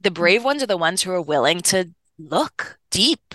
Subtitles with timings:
[0.00, 3.34] the brave ones are the ones who are willing to look deep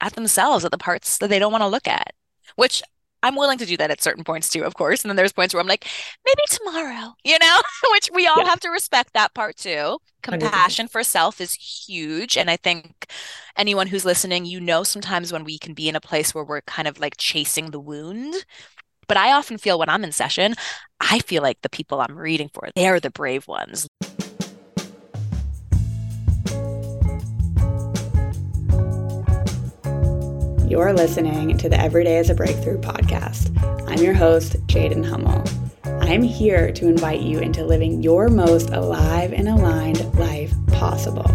[0.00, 2.12] at themselves, at the parts that they don't want to look at,
[2.56, 2.82] which
[3.24, 5.02] I'm willing to do that at certain points too, of course.
[5.02, 5.86] And then there's points where I'm like,
[6.26, 7.60] maybe tomorrow, you know,
[7.92, 8.44] which we all yeah.
[8.44, 9.98] have to respect that part too.
[10.22, 10.90] Compassion 100%.
[10.90, 12.36] for self is huge.
[12.36, 13.06] And I think
[13.56, 16.60] anyone who's listening, you know, sometimes when we can be in a place where we're
[16.62, 18.34] kind of like chasing the wound.
[19.06, 20.54] But I often feel when I'm in session,
[21.00, 23.86] I feel like the people I'm reading for, they're the brave ones.
[30.74, 33.56] You're listening to the Everyday as a Breakthrough podcast.
[33.88, 35.44] I'm your host, Jaden Hummel.
[36.02, 41.30] I'm here to invite you into living your most alive and aligned life possible.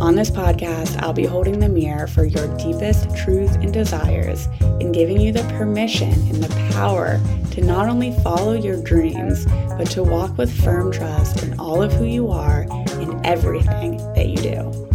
[0.00, 4.94] On this podcast, I'll be holding the mirror for your deepest truths and desires and
[4.94, 9.44] giving you the permission and the power to not only follow your dreams,
[9.76, 14.28] but to walk with firm trust in all of who you are and everything that
[14.28, 14.93] you do.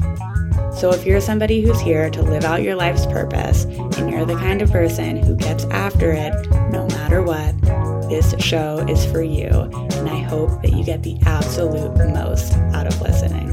[0.80, 4.38] So, if you're somebody who's here to live out your life's purpose and you're the
[4.38, 6.34] kind of person who gets after it
[6.72, 7.62] no matter what,
[8.10, 9.50] this show is for you.
[9.50, 13.50] And I hope that you get the absolute most out of listening.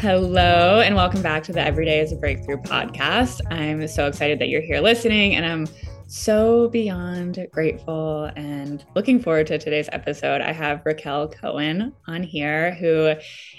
[0.00, 3.42] Hello, and welcome back to the Everyday is a Breakthrough podcast.
[3.50, 5.66] I'm so excited that you're here listening, and I'm
[6.12, 10.42] so beyond grateful and looking forward to today's episode.
[10.42, 13.14] I have Rachael Cohen on here, who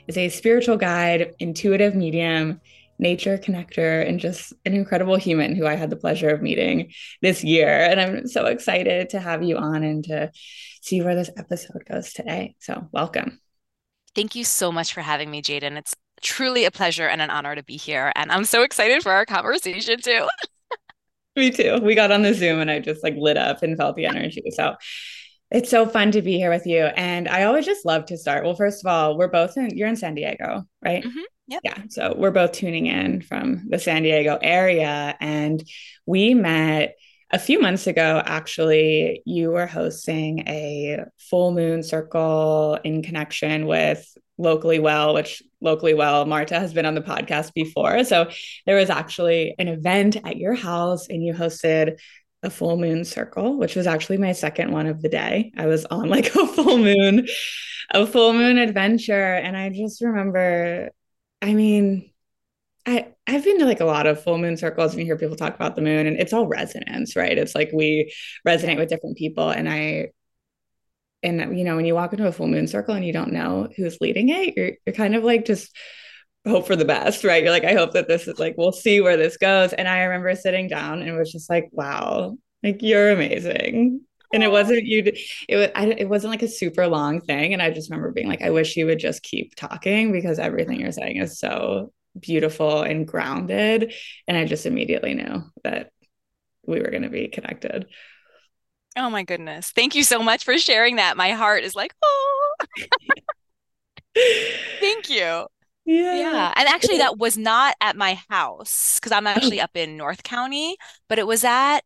[0.08, 2.62] is a spiritual guide, intuitive medium,
[3.00, 7.44] nature connector, and just an incredible human who I had the pleasure of meeting this
[7.44, 7.70] year.
[7.70, 10.30] And I'm so excited to have you on and to
[10.80, 12.54] see where this episode goes today.
[12.60, 13.42] So, welcome.
[14.14, 15.76] Thank you so much for having me, Jaden.
[15.76, 18.12] It's truly a pleasure and an honor to be here.
[18.16, 20.28] And I'm so excited for our conversation, too.
[21.36, 21.80] Me too.
[21.82, 24.44] We got on the Zoom and I just like lit up and felt the energy.
[24.52, 24.76] So
[25.50, 26.84] it's so fun to be here with you.
[26.84, 28.44] And I always just love to start.
[28.44, 31.04] Well, first of all, we're both in, you're in San Diego, right?
[31.04, 31.20] Mm-hmm.
[31.48, 31.62] Yep.
[31.64, 31.78] Yeah.
[31.90, 35.16] So we're both tuning in from the San Diego area.
[35.20, 35.64] And
[36.06, 36.96] we met
[37.34, 44.08] a few months ago, actually, you were hosting a full moon circle in connection with
[44.38, 48.04] locally well which locally well marta has been on the podcast before.
[48.04, 48.30] So
[48.66, 52.00] there was actually an event at your house and you hosted
[52.44, 55.52] a full moon circle which was actually my second one of the day.
[55.58, 57.28] I was on like a full moon
[57.92, 59.34] a full moon adventure.
[59.34, 60.90] And i just remember
[61.42, 62.13] i mean
[62.86, 65.38] I, I've been to like a lot of full moon circles and you hear people
[65.38, 67.38] talk about the moon and it's all resonance, right?
[67.38, 68.14] It's like we
[68.46, 69.50] resonate with different people.
[69.50, 70.10] And I
[71.24, 73.70] and you know when you walk into a full moon circle and you don't know
[73.76, 75.76] who's leading it you're, you're kind of like just
[76.46, 79.00] hope for the best right you're like i hope that this is like we'll see
[79.00, 82.82] where this goes and i remember sitting down and it was just like wow like
[82.82, 84.02] you're amazing
[84.34, 85.04] and it wasn't you
[85.48, 88.28] it was I, it wasn't like a super long thing and i just remember being
[88.28, 92.82] like i wish you would just keep talking because everything you're saying is so beautiful
[92.82, 93.94] and grounded
[94.28, 95.92] and i just immediately knew that
[96.66, 97.86] we were going to be connected
[98.96, 99.72] Oh my goodness.
[99.72, 101.18] Thank you so much for sharing that.
[101.18, 102.56] My heart is like, oh.
[104.80, 105.48] Thank you.
[105.86, 106.16] Yeah.
[106.16, 106.54] Yeah.
[106.56, 110.78] And actually, that was not at my house because I'm actually up in North County,
[111.10, 111.82] but it was at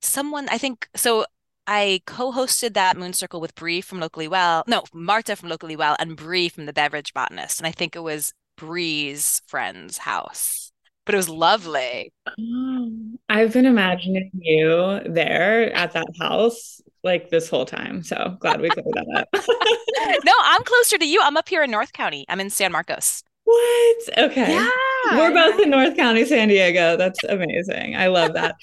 [0.00, 0.88] someone, I think.
[0.96, 1.26] So
[1.66, 4.64] I co hosted that Moon Circle with Bree from Locally Well.
[4.66, 7.60] No, Marta from Locally Well and Bree from The Beverage Botanist.
[7.60, 10.66] And I think it was Bree's friend's house
[11.06, 12.12] but it was lovely.
[12.38, 12.92] Oh,
[13.28, 18.02] I've been imagining you there at that house like this whole time.
[18.02, 19.28] So glad we cleared that up.
[20.24, 21.20] no, I'm closer to you.
[21.22, 22.26] I'm up here in North County.
[22.28, 23.22] I'm in San Marcos.
[23.44, 24.18] What?
[24.18, 24.52] Okay.
[24.52, 25.16] Yeah.
[25.16, 26.96] We're both in North County, San Diego.
[26.96, 27.94] That's amazing.
[27.94, 28.56] I love that.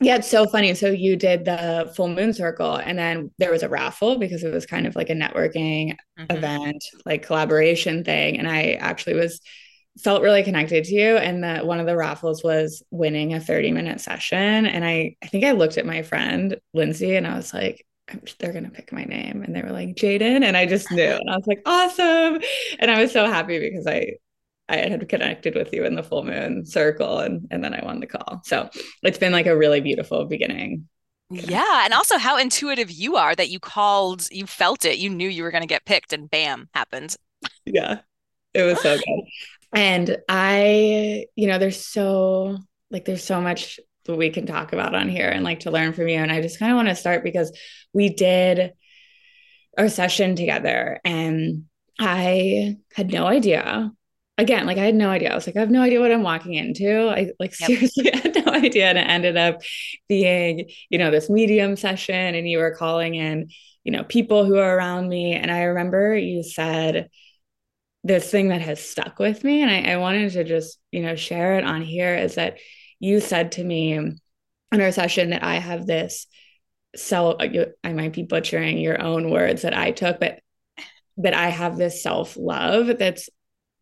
[0.00, 0.74] Yeah, it's so funny.
[0.74, 4.52] So you did the full moon circle and then there was a raffle because it
[4.52, 6.36] was kind of like a networking mm-hmm.
[6.36, 8.38] event, like collaboration thing.
[8.38, 9.40] And I actually was
[9.98, 13.72] felt really connected to you and that one of the raffles was winning a 30
[13.72, 17.52] minute session and i i think i looked at my friend lindsay and i was
[17.52, 17.84] like
[18.38, 21.02] they're going to pick my name and they were like jaden and i just knew
[21.02, 22.40] and i was like awesome
[22.78, 24.12] and i was so happy because i
[24.70, 28.00] i had connected with you in the full moon circle and and then i won
[28.00, 28.40] the call.
[28.44, 28.70] So
[29.02, 30.88] it's been like a really beautiful beginning.
[31.30, 35.28] Yeah and also how intuitive you are that you called you felt it you knew
[35.28, 37.16] you were going to get picked and bam happened.
[37.66, 38.00] Yeah
[38.54, 39.24] it was so good.
[39.72, 42.58] And I, you know, there's so
[42.90, 45.92] like there's so much that we can talk about on here and like to learn
[45.92, 46.16] from you.
[46.16, 47.56] And I just kind of want to start because
[47.92, 48.72] we did
[49.78, 51.64] our session together and
[51.98, 53.92] I had no idea
[54.40, 55.30] again, like I had no idea.
[55.30, 57.08] I was like, I have no idea what I'm walking into.
[57.08, 57.72] I like Yep.
[57.78, 58.86] seriously had no idea.
[58.86, 59.62] And it ended up
[60.08, 63.50] being, you know, this medium session and you were calling in,
[63.84, 65.34] you know, people who are around me.
[65.34, 67.10] And I remember you said
[68.02, 69.62] this thing that has stuck with me.
[69.62, 72.58] And I, I wanted to just, you know, share it on here is that
[72.98, 74.20] you said to me in
[74.72, 76.26] our session that I have this
[76.96, 80.40] self, uh, I might be butchering your own words that I took, but
[81.18, 83.28] that I have this self love that's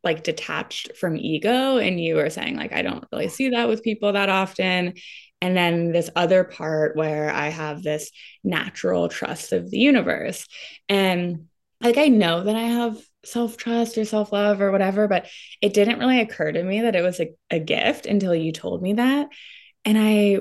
[0.04, 3.82] like detached from ego and you were saying like I don't really see that with
[3.82, 4.94] people that often.
[5.40, 8.10] And then this other part where I have this
[8.42, 10.46] natural trust of the universe.
[10.88, 11.46] And
[11.80, 15.26] like I know that I have self trust or self love or whatever but
[15.60, 18.82] it didn't really occur to me that it was a, a gift until you told
[18.82, 19.28] me that.
[19.84, 20.40] And I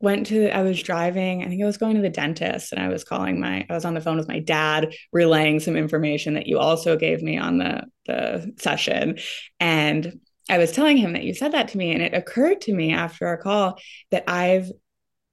[0.00, 2.88] went to I was driving, I think I was going to the dentist and I
[2.88, 6.46] was calling my I was on the phone with my dad relaying some information that
[6.46, 9.18] you also gave me on the the session
[9.58, 12.74] and I was telling him that you said that to me and it occurred to
[12.74, 13.78] me after our call
[14.10, 14.70] that I've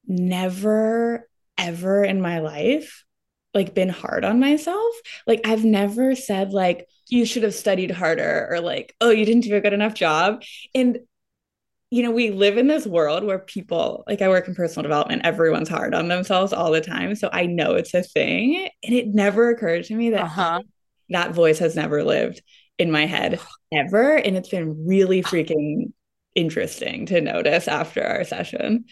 [0.07, 1.27] never
[1.57, 3.03] ever in my life
[3.53, 4.95] like been hard on myself.
[5.27, 9.43] Like I've never said like you should have studied harder or like oh you didn't
[9.43, 10.41] do a good enough job.
[10.73, 10.99] And
[11.93, 15.25] you know, we live in this world where people, like I work in personal development,
[15.25, 17.13] everyone's hard on themselves all the time.
[17.15, 18.67] So I know it's a thing.
[18.83, 20.61] And it never occurred to me that Uh-huh.
[21.09, 22.41] that voice has never lived
[22.79, 23.39] in my head
[23.71, 24.15] ever.
[24.15, 25.93] And it's been really freaking
[26.33, 28.85] interesting to notice after our session.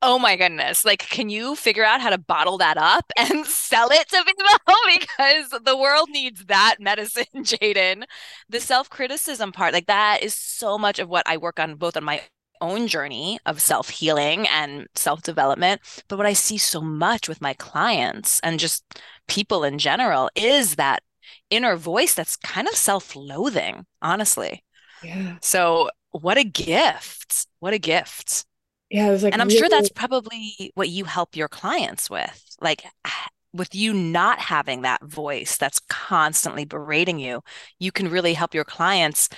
[0.00, 0.84] Oh my goodness.
[0.84, 4.44] Like, can you figure out how to bottle that up and sell it to people?
[4.98, 8.04] Because the world needs that medicine, Jaden.
[8.48, 12.04] The self-criticism part, like that is so much of what I work on both on
[12.04, 12.22] my
[12.60, 15.80] own journey of self-healing and self-development.
[16.08, 18.84] But what I see so much with my clients and just
[19.26, 21.02] people in general is that
[21.50, 24.64] inner voice that's kind of self-loathing, honestly.
[25.02, 25.36] Yeah.
[25.42, 27.46] So, what a gift.
[27.60, 28.44] What a gift.
[28.90, 32.56] Yeah, it was like And I'm sure that's probably what you help your clients with.
[32.60, 37.42] Like ah, with you not having that voice that's constantly berating you,
[37.78, 39.28] you can really help your clients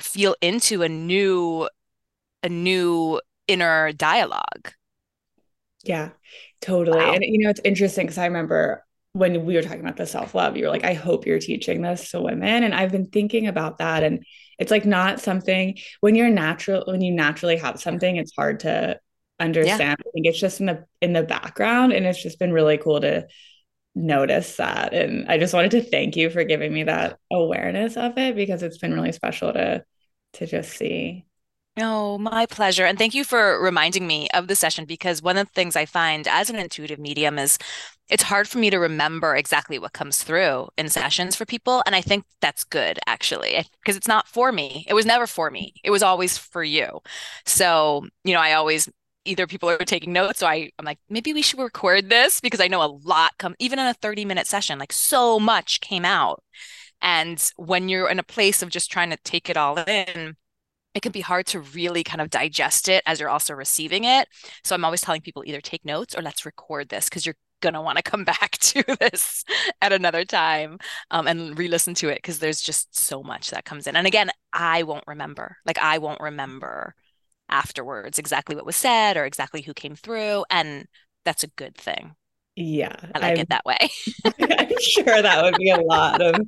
[0.00, 1.68] feel into a new
[2.42, 4.72] a new inner dialogue.
[5.84, 6.10] Yeah,
[6.60, 6.98] totally.
[6.98, 7.12] Wow.
[7.14, 10.56] And you know, it's interesting because I remember when we were talking about the self-love,
[10.56, 12.62] you were like, I hope you're teaching this to women.
[12.62, 14.02] And I've been thinking about that.
[14.02, 14.24] And
[14.58, 18.98] it's like not something when you're natural, when you naturally have something, it's hard to
[19.60, 19.80] Yeah.
[19.80, 19.98] understand.
[20.00, 21.92] I think it's just in the in the background.
[21.92, 23.26] And it's just been really cool to
[23.94, 24.94] notice that.
[24.94, 28.62] And I just wanted to thank you for giving me that awareness of it because
[28.64, 29.84] it's been really special to
[30.34, 31.27] to just see.
[31.78, 32.84] No, my pleasure.
[32.84, 35.86] And thank you for reminding me of the session because one of the things I
[35.86, 37.56] find as an intuitive medium is
[38.08, 41.84] it's hard for me to remember exactly what comes through in sessions for people.
[41.86, 44.86] And I think that's good, actually, because it's not for me.
[44.88, 46.98] It was never for me, it was always for you.
[47.46, 48.88] So, you know, I always
[49.24, 52.60] either people are taking notes, so I, I'm like, maybe we should record this because
[52.60, 56.04] I know a lot come, even in a 30 minute session, like so much came
[56.04, 56.42] out.
[57.00, 60.34] And when you're in a place of just trying to take it all in,
[60.98, 64.28] it can be hard to really kind of digest it as you're also receiving it.
[64.64, 67.80] So I'm always telling people either take notes or let's record this because you're gonna
[67.82, 69.44] want to come back to this
[69.80, 70.78] at another time
[71.10, 73.96] um, and re-listen to it because there's just so much that comes in.
[73.96, 75.56] And again, I won't remember.
[75.64, 76.94] Like I won't remember
[77.48, 80.86] afterwards exactly what was said or exactly who came through, and
[81.24, 82.16] that's a good thing.
[82.60, 83.78] Yeah, I like I'm it that way.
[84.24, 86.40] I'm sure that would be a lot of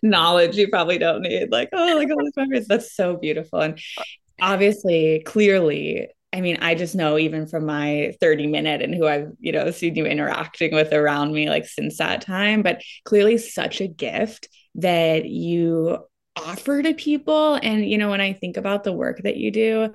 [0.00, 1.50] knowledge you probably don't need.
[1.50, 2.68] Like, oh, like all these memories.
[2.68, 3.58] That's so beautiful.
[3.60, 4.02] And oh.
[4.40, 9.32] obviously, clearly, I mean, I just know even from my 30 minute and who I've,
[9.40, 13.80] you know, seen you interacting with around me like since that time, but clearly such
[13.80, 15.98] a gift that you
[16.36, 17.54] offer to people.
[17.54, 19.94] And, you know, when I think about the work that you do,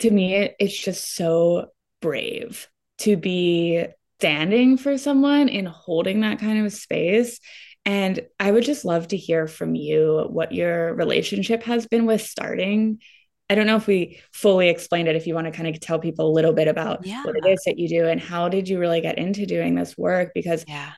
[0.00, 1.66] to me, it, it's just so
[2.00, 3.86] brave to be
[4.20, 7.40] standing for someone and holding that kind of space.
[7.86, 12.20] And I would just love to hear from you what your relationship has been with
[12.20, 13.00] starting.
[13.48, 15.98] I don't know if we fully explained it, if you want to kind of tell
[15.98, 18.78] people a little bit about what it is that you do and how did you
[18.78, 20.32] really get into doing this work?
[20.34, 20.92] Because Yeah.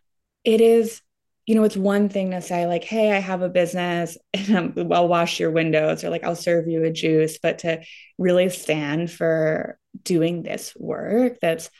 [0.44, 1.00] it is,
[1.46, 5.08] you know, it's one thing to say, like, hey, I have a business and I'll
[5.08, 7.82] wash your windows or like I'll serve you a juice, but to
[8.18, 11.70] really stand for doing this work, that's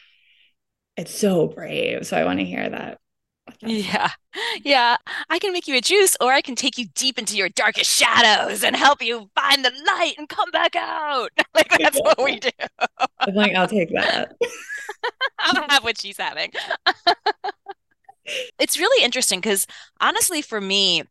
[0.96, 2.06] it's so brave.
[2.06, 2.98] So I want to hear that.
[3.60, 4.10] Yeah.
[4.64, 4.96] Yeah.
[5.28, 7.90] I can make you a juice, or I can take you deep into your darkest
[7.90, 11.30] shadows and help you find the light and come back out.
[11.54, 12.50] Like that's what we do.
[13.20, 14.34] I'm like, I'll take that.
[15.38, 16.50] I'll have what she's having.
[18.58, 19.66] It's really interesting because
[20.00, 21.02] honestly, for me,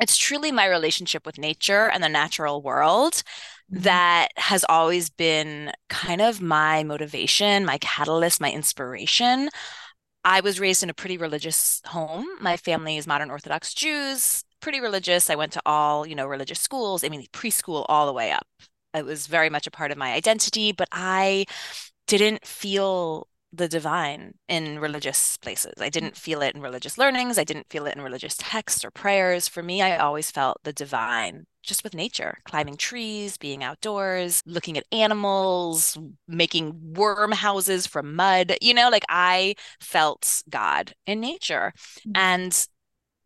[0.00, 3.14] it's truly my relationship with nature and the natural world
[3.72, 3.82] mm-hmm.
[3.82, 9.48] that has always been kind of my motivation, my catalyst, my inspiration.
[10.24, 12.26] I was raised in a pretty religious home.
[12.40, 15.30] My family is modern Orthodox Jews, pretty religious.
[15.30, 18.46] I went to all, you know, religious schools, I mean, preschool all the way up.
[18.92, 21.44] It was very much a part of my identity, but I
[22.06, 25.74] didn't feel the divine in religious places.
[25.80, 27.38] I didn't feel it in religious learnings.
[27.38, 29.48] I didn't feel it in religious texts or prayers.
[29.48, 34.78] For me, I always felt the divine just with nature, climbing trees, being outdoors, looking
[34.78, 35.98] at animals,
[36.28, 38.56] making worm houses from mud.
[38.62, 41.72] You know, like I felt God in nature.
[42.00, 42.12] Mm-hmm.
[42.14, 42.68] And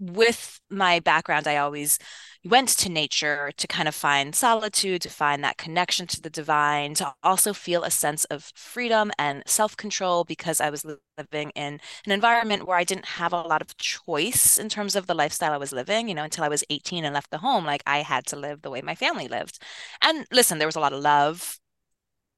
[0.01, 1.99] with my background, I always
[2.45, 6.95] went to nature to kind of find solitude, to find that connection to the divine,
[6.95, 10.87] to also feel a sense of freedom and self control because I was
[11.19, 15.07] living in an environment where I didn't have a lot of choice in terms of
[15.07, 17.65] the lifestyle I was living, you know, until I was 18 and left the home.
[17.67, 19.59] Like I had to live the way my family lived.
[20.03, 21.59] And listen, there was a lot of love,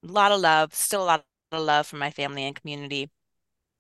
[0.08, 3.10] a lot of love, still a lot of love from my family and community.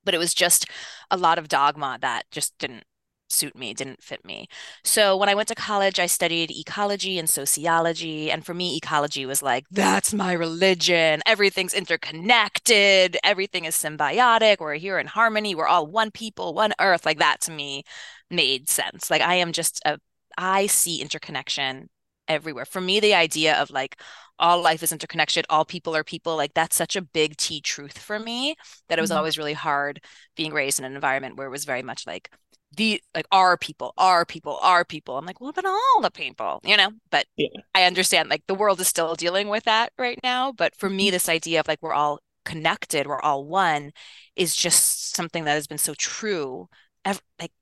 [0.04, 0.66] But it was just
[1.10, 2.84] a lot of dogma that just didn't
[3.32, 4.48] suit me, didn't fit me.
[4.84, 8.30] So when I went to college, I studied ecology and sociology.
[8.30, 11.22] And for me, ecology was like, that's my religion.
[11.26, 14.58] Everything's interconnected, everything is symbiotic.
[14.60, 15.54] We're here in harmony.
[15.54, 17.06] We're all one people, one earth.
[17.06, 17.84] Like that to me
[18.30, 19.10] made sense.
[19.10, 19.98] Like I am just a,
[20.38, 21.88] I see interconnection
[22.28, 22.64] everywhere.
[22.64, 24.00] For me, the idea of like,
[24.38, 27.96] all life is interconnected all people are people like that's such a big t truth
[27.96, 28.56] for me
[28.88, 29.18] that it was mm-hmm.
[29.18, 30.00] always really hard
[30.36, 32.30] being raised in an environment where it was very much like
[32.76, 35.18] the like our people, our people, our people.
[35.18, 36.90] I'm like, well, but all the people, you know.
[37.10, 37.48] But yeah.
[37.74, 40.52] I understand like the world is still dealing with that right now.
[40.52, 41.12] But for me, mm-hmm.
[41.12, 43.92] this idea of like we're all connected, we're all one,
[44.36, 46.68] is just something that has been so true.
[47.04, 47.52] Ever, like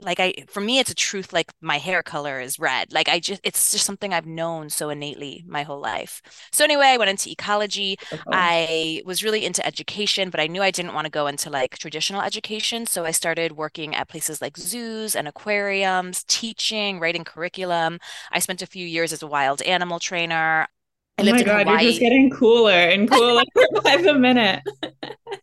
[0.00, 2.92] like I for me it's a truth like my hair color is red.
[2.92, 6.22] Like I just it's just something I've known so innately my whole life.
[6.52, 7.98] So anyway, I went into ecology.
[8.12, 8.22] Okay.
[8.30, 11.78] I was really into education, but I knew I didn't want to go into like
[11.78, 17.98] traditional education, so I started working at places like zoos and aquariums, teaching, writing curriculum.
[18.32, 20.68] I spent a few years as a wild animal trainer.
[21.18, 21.82] I oh my god, Hawaii.
[21.82, 23.42] you're just getting cooler and cooler
[23.82, 24.62] by the minute.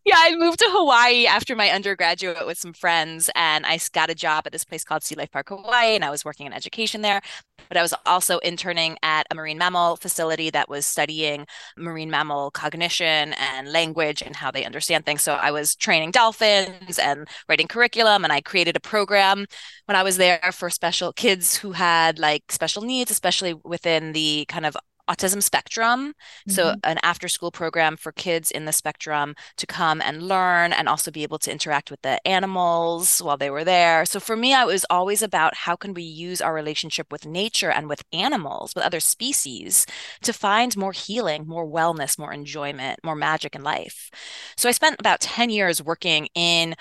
[0.06, 4.16] yeah, I moved to Hawaii after my undergraduate with some friends, and I got a
[4.16, 7.02] job at this place called Sea Life Park Hawaii, and I was working in education
[7.02, 7.22] there.
[7.68, 11.46] But I was also interning at a marine mammal facility that was studying
[11.78, 15.24] marine mammal cognition and language and how they understand things.
[15.24, 19.46] So I was training dolphins and writing curriculum, and I created a program
[19.86, 24.46] when I was there for special kids who had like special needs, especially within the
[24.48, 24.78] kind of
[25.10, 26.52] autism spectrum mm-hmm.
[26.52, 30.88] so an after school program for kids in the spectrum to come and learn and
[30.88, 34.54] also be able to interact with the animals while they were there so for me
[34.54, 38.74] i was always about how can we use our relationship with nature and with animals
[38.76, 39.86] with other species
[40.22, 44.10] to find more healing more wellness more enjoyment more magic in life
[44.58, 46.76] so i spent about 10 years working in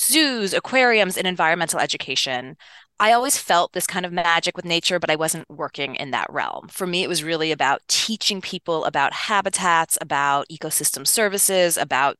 [0.00, 2.56] zoos, aquariums, and environmental education.
[3.02, 6.32] I always felt this kind of magic with nature, but I wasn't working in that
[6.32, 6.68] realm.
[6.68, 12.16] For me, it was really about teaching people about habitats, about ecosystem services, about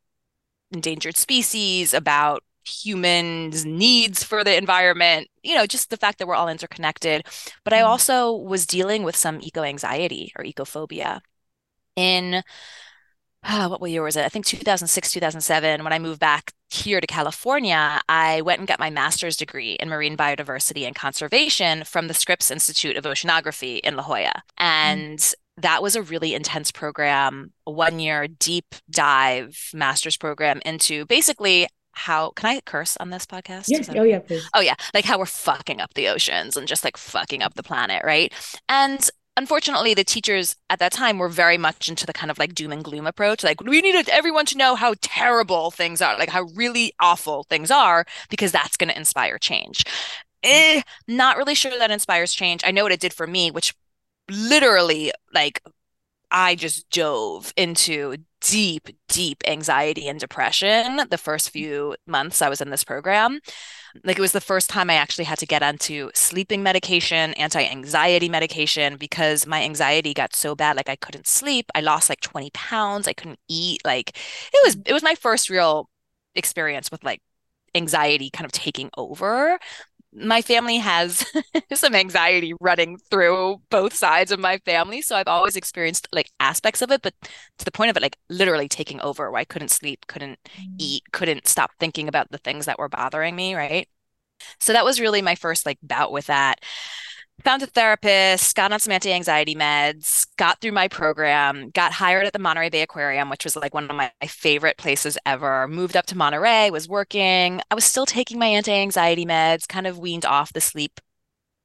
[0.72, 6.34] endangered species, about humans' needs for the environment, you know, just the fact that we're
[6.34, 7.28] all interconnected.
[7.62, 7.86] But I mm-hmm.
[7.86, 11.20] also was dealing with some eco anxiety or ecophobia.
[11.94, 12.42] In
[13.44, 14.24] uh, what year was it?
[14.24, 18.80] I think 2006, 2007, when I moved back here to California, I went and got
[18.80, 23.96] my master's degree in marine biodiversity and conservation from the Scripps Institute of Oceanography in
[23.96, 24.32] La Jolla.
[24.32, 24.42] Mm.
[24.58, 25.34] And mm.
[25.58, 31.68] that was a really intense program, a one year deep dive master's program into basically
[31.94, 33.66] how can I curse on this podcast?
[33.68, 33.82] Yeah.
[34.00, 34.48] Oh, yeah, please.
[34.54, 34.74] Oh, yeah.
[34.94, 38.32] Like how we're fucking up the oceans and just like fucking up the planet, right?
[38.68, 42.54] And unfortunately the teachers at that time were very much into the kind of like
[42.54, 43.42] doom and gloom approach.
[43.42, 47.70] Like we needed everyone to know how terrible things are like how really awful things
[47.70, 49.84] are because that's going to inspire change.
[50.42, 52.62] Eh, not really sure that inspires change.
[52.64, 53.74] I know what it did for me which
[54.30, 55.62] literally like
[56.30, 62.60] i just dove into deep deep anxiety and depression the first few months i was
[62.60, 63.40] in this program
[64.04, 68.28] like it was the first time I actually had to get onto sleeping medication, anti-anxiety
[68.28, 71.70] medication because my anxiety got so bad like I couldn't sleep.
[71.74, 73.08] I lost like 20 pounds.
[73.08, 73.80] I couldn't eat.
[73.84, 74.16] Like
[74.52, 75.88] it was it was my first real
[76.34, 77.20] experience with like
[77.74, 79.58] anxiety kind of taking over
[80.14, 81.24] my family has
[81.74, 85.00] some anxiety running through both sides of my family.
[85.00, 87.14] So I've always experienced like aspects of it, but
[87.58, 90.74] to the point of it, like literally taking over where I couldn't sleep, couldn't mm.
[90.78, 93.54] eat, couldn't stop thinking about the things that were bothering me.
[93.54, 93.88] Right.
[94.60, 96.60] So that was really my first like bout with that.
[97.44, 102.32] Found a therapist, got on some anti-anxiety meds, got through my program, got hired at
[102.32, 105.66] the Monterey Bay Aquarium, which was like one of my, favorite places ever.
[105.66, 107.60] Moved up to Monterey, was working.
[107.70, 111.00] I was still taking my anti-anxiety meds, kind of weaned off the sleep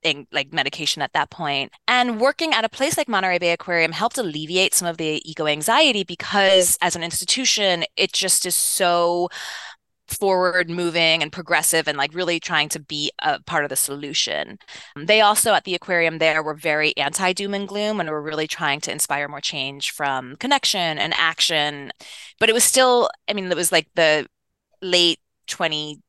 [0.03, 1.71] Thing, like medication at that point.
[1.87, 5.47] And working at a place like Monterey Bay Aquarium helped alleviate some of the eco
[5.47, 9.29] anxiety because as an institution, it just is so
[10.07, 14.57] forward moving and progressive and like really trying to be a part of the solution.
[14.95, 18.47] They also at the aquarium there were very anti doom and gloom and were really
[18.47, 21.91] trying to inspire more change from connection and action.
[22.39, 24.27] But it was still, I mean, it was like the
[24.81, 26.01] late 20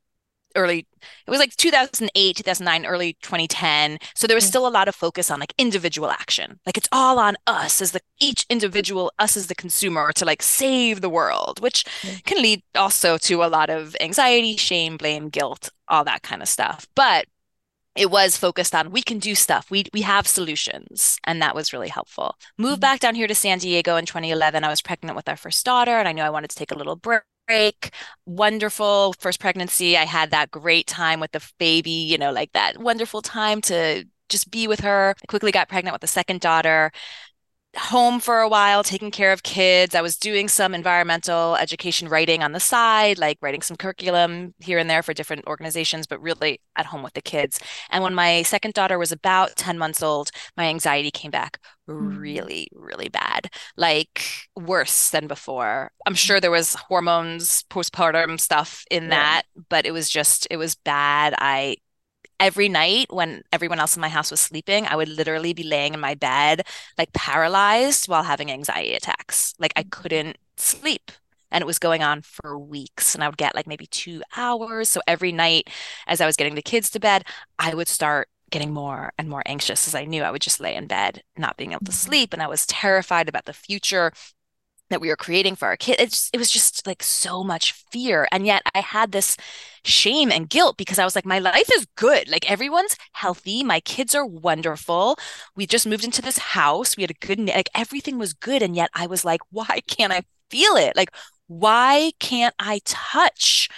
[0.57, 0.87] early
[1.27, 5.31] it was like 2008 2009 early 2010 so there was still a lot of focus
[5.31, 6.59] on like individual action.
[6.67, 10.43] Like it's all on us as the each individual us as the consumer to like
[10.43, 11.85] save the world which
[12.25, 16.49] can lead also to a lot of anxiety shame blame guilt all that kind of
[16.49, 16.87] stuff.
[16.95, 17.27] But
[17.97, 19.71] it was focused on we can do stuff.
[19.71, 21.19] We we have solutions.
[21.25, 22.37] And that was really helpful.
[22.57, 22.81] Moved mm-hmm.
[22.81, 25.99] back down here to san diego in 2011 i was pregnant with our first daughter
[25.99, 27.91] and i knew i wanted to take a little break break,
[28.27, 29.97] wonderful first pregnancy.
[29.97, 34.05] I had that great time with the baby, you know, like that wonderful time to
[34.29, 35.15] just be with her.
[35.23, 36.93] I quickly got pregnant with the second daughter
[37.79, 39.95] home for a while, taking care of kids.
[39.95, 44.79] I was doing some environmental education writing on the side, like writing some curriculum here
[44.79, 47.61] and there for different organizations, but really at home with the kids.
[47.91, 51.59] And when my second daughter was about 10 months old, my anxiety came back
[51.89, 52.19] mm.
[52.19, 54.23] really, really bad, like
[54.57, 55.91] worse than before.
[56.07, 59.11] I'm sure there was hormones, postpartum stuff in yeah.
[59.11, 61.35] that, but it was just, it was bad.
[61.39, 61.77] I
[62.41, 65.95] every night when everyone else in my house was sleeping, I would literally be laying
[65.95, 66.67] in my bed,
[66.97, 69.55] like paralyzed while having anxiety attacks.
[69.59, 71.11] Like I couldn't sleep.
[71.51, 73.15] And it was going on for weeks.
[73.15, 74.91] And I would get like maybe two hours.
[74.91, 75.71] So every night,
[76.07, 77.25] as I was getting the kids to bed,
[77.59, 80.75] I would start getting more and more anxious as I knew I would just lay
[80.75, 82.09] in bed, not being able to mm-hmm.
[82.09, 82.33] sleep.
[82.33, 84.13] And I was terrified about the future
[84.91, 86.31] that we were creating for our kids.
[86.33, 88.27] It, it was just like so much fear.
[88.33, 89.37] And yet I had this
[89.85, 92.29] shame and guilt because I was like, my life is good.
[92.29, 93.63] Like everyone's healthy.
[93.63, 95.17] My kids are wonderful.
[95.57, 96.97] We just moved into this house.
[96.97, 98.63] We had a good, like everything was good.
[98.63, 100.97] And yet I was like, why can't I feel it?
[100.97, 101.11] Like,
[101.47, 103.69] why can't I touch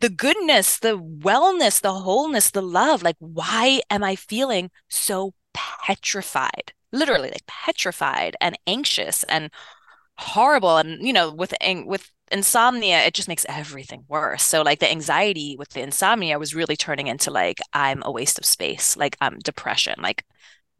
[0.00, 3.02] the goodness, the wellness, the wholeness, the love?
[3.02, 6.72] Like, why am I feeling so petrified?
[6.92, 9.50] Literally, like petrified and anxious and
[10.18, 10.76] horrible.
[10.78, 11.54] And you know with
[11.86, 14.42] with insomnia it just makes everything worse.
[14.42, 18.38] So like the anxiety with the insomnia was really turning into like i'm a waste
[18.38, 18.96] of space.
[18.96, 19.94] Like i'm depression.
[20.00, 20.24] Like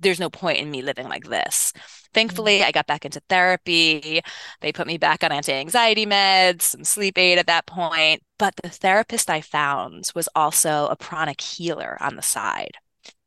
[0.01, 1.72] there's no point in me living like this.
[2.14, 2.68] Thankfully mm-hmm.
[2.68, 4.22] i got back into therapy.
[4.61, 8.22] They put me back on anti-anxiety meds some sleep aid at that point.
[8.38, 12.77] But the therapist i found was also a pranic healer on the side.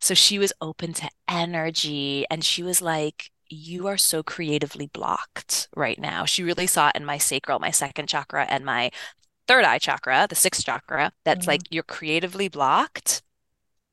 [0.02, 2.26] So she was open to energy.
[2.30, 6.26] And she was like you are so creatively blocked right now.
[6.26, 8.92] She really saw it in my sacral, my second chakra, and my
[9.48, 11.50] third eye chakra, the sixth chakra, that's mm-hmm.
[11.50, 13.24] like you're creatively blocked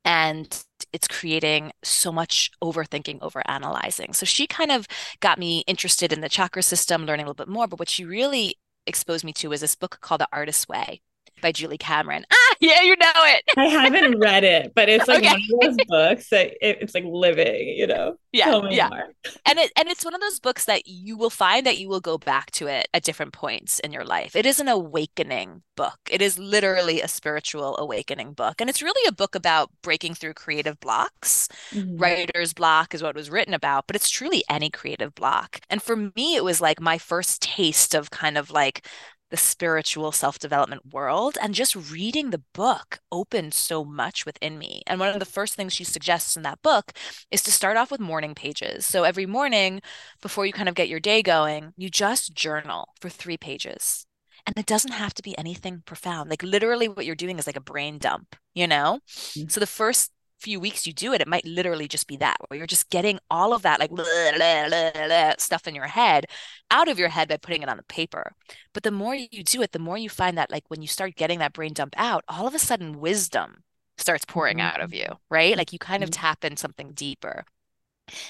[0.05, 4.13] and it's creating so much overthinking, over analyzing.
[4.13, 4.87] So she kind of
[5.21, 7.67] got me interested in the chakra system, learning a little bit more.
[7.67, 11.01] But what she really exposed me to was this book called The Artist's Way
[11.41, 12.25] by Julie Cameron.
[12.49, 13.45] Ah, yeah, you know it.
[13.57, 15.37] I haven't read it, but it's like okay.
[15.51, 18.17] one of those books that it, it's like living, you know.
[18.33, 18.89] Yeah, yeah.
[18.89, 19.13] More.
[19.45, 22.01] And it and it's one of those books that you will find that you will
[22.01, 24.37] go back to it at different points in your life.
[24.37, 25.99] It is an awakening book.
[26.11, 30.35] It is literally a spiritual awakening book, and it's really a book about breaking through
[30.35, 31.49] creative blocks.
[31.73, 31.97] Mm-hmm.
[31.97, 35.61] Writer's block is what it was written about, but it's truly any creative block.
[35.69, 38.87] And for me, it was like my first taste of kind of like
[39.31, 41.37] the spiritual self development world.
[41.41, 44.83] And just reading the book opened so much within me.
[44.87, 46.93] And one of the first things she suggests in that book
[47.31, 48.87] is to start off with morning pages.
[48.87, 49.81] So every morning,
[50.23, 54.07] before you kind of get your day going, you just journal for three pages.
[54.47, 56.31] And it doesn't have to be anything profound.
[56.31, 59.01] Like literally, what you're doing is like a brain dump, you know?
[59.09, 59.49] Mm-hmm.
[59.49, 62.59] So the first few weeks you do it, it might literally just be that, where
[62.59, 64.05] you're just getting all of that like blah,
[64.37, 66.27] blah, blah, stuff in your head
[66.71, 68.33] out of your head by putting it on the paper.
[68.73, 71.17] But the more you do it, the more you find that like when you start
[71.17, 73.63] getting that brain dump out, all of a sudden wisdom
[73.99, 74.67] starts pouring mm-hmm.
[74.67, 75.57] out of you, right?
[75.57, 76.21] Like you kind of mm-hmm.
[76.21, 77.45] tap in something deeper.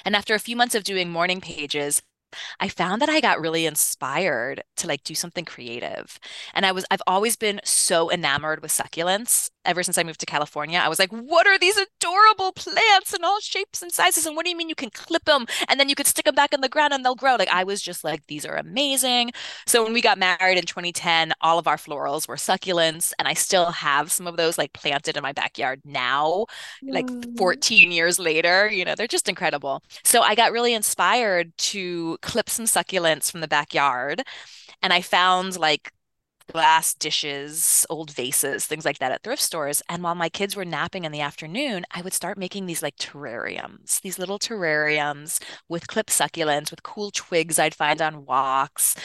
[0.05, 2.03] And after a few months of doing morning pages,
[2.61, 6.19] I found that I got really inspired to like do something creative.
[6.55, 10.27] And I was I've always been so enamored with succulents ever since I moved to
[10.27, 10.79] California.
[10.79, 14.27] I was like, what are these adorable plants in all shapes and sizes?
[14.27, 16.35] And what do you mean you can clip them and then you could stick them
[16.35, 17.37] back in the ground and they'll grow?
[17.37, 19.33] Like I was just like, these are amazing.
[19.67, 23.35] So when we got married in 2010, all of our florals were succulents, and I
[23.35, 26.47] still have some of those like planted in my backyard now,
[26.83, 27.37] like mm.
[27.39, 28.71] 14 years later.
[28.71, 29.83] You know, they're just incredible.
[30.05, 34.23] So I got really inspired to clip some succulents from the backyard.
[34.83, 35.93] And I found like
[36.53, 39.83] glass dishes, old vases, things like that at thrift stores.
[39.89, 42.97] And while my kids were napping in the afternoon, I would start making these like
[42.97, 48.97] terrariums, these little terrariums with clip succulents, with cool twigs I'd find on walks,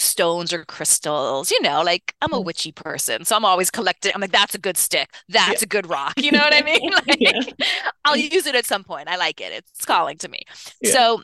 [0.00, 2.44] stones or crystals, you know, like I'm a mm.
[2.44, 3.24] witchy person.
[3.24, 4.12] So I'm always collecting.
[4.14, 5.10] I'm like, that's a good stick.
[5.28, 5.64] That's yeah.
[5.64, 6.14] a good rock.
[6.20, 6.92] You know what I mean?
[7.06, 7.40] Like yeah.
[8.04, 9.08] I'll use it at some point.
[9.08, 9.52] I like it.
[9.52, 10.42] It's calling to me.
[10.80, 10.92] Yeah.
[10.92, 11.22] So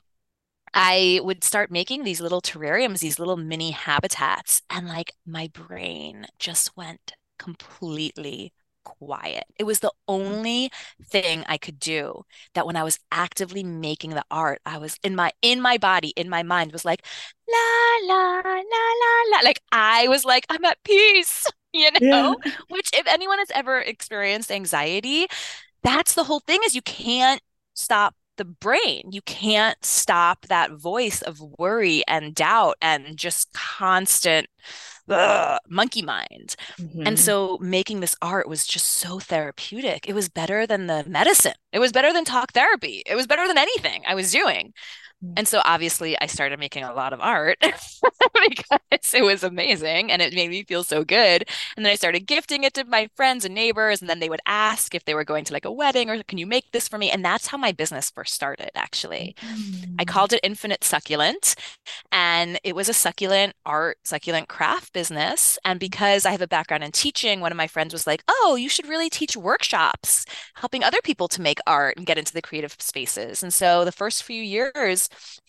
[0.74, 6.26] I would start making these little terrariums, these little mini habitats, and like my brain
[6.38, 8.52] just went completely
[8.86, 9.44] quiet.
[9.58, 9.92] It was the mm.
[10.08, 10.70] only
[11.02, 12.22] thing I could do
[12.54, 16.10] that when I was actively making the art, I was in my in my body,
[16.16, 17.04] in my mind was like
[17.48, 22.36] la la la la la like I was like I'm at peace, you know?
[22.44, 22.52] Yeah.
[22.68, 25.26] Which if anyone has ever experienced anxiety,
[25.82, 27.40] that's the whole thing is you can't
[27.74, 29.08] stop the brain.
[29.10, 34.48] You can't stop that voice of worry and doubt and just constant
[35.08, 36.56] ugh, monkey mind.
[36.80, 37.06] Mm-hmm.
[37.06, 40.08] And so making this art was just so therapeutic.
[40.08, 41.54] It was better than the medicine.
[41.72, 43.02] It was better than talk therapy.
[43.06, 44.72] It was better than anything I was doing.
[45.36, 47.58] And so obviously I started making a lot of art
[48.48, 51.48] because it was amazing and it made me feel so good.
[51.76, 54.00] And then I started gifting it to my friends and neighbors.
[54.00, 56.38] And then they would ask if they were going to like a wedding or can
[56.38, 57.10] you make this for me?
[57.10, 59.34] And that's how my business first started, actually.
[59.40, 59.94] Mm.
[59.98, 61.54] I called it Infinite Succulent.
[62.12, 65.58] And it was a succulent art, succulent craft business.
[65.64, 68.56] And because I have a background in teaching, one of my friends was like, oh,
[68.58, 72.42] you should really teach workshops, helping other people to make art and get into the
[72.42, 73.42] creative spaces.
[73.42, 75.05] And so the first few years,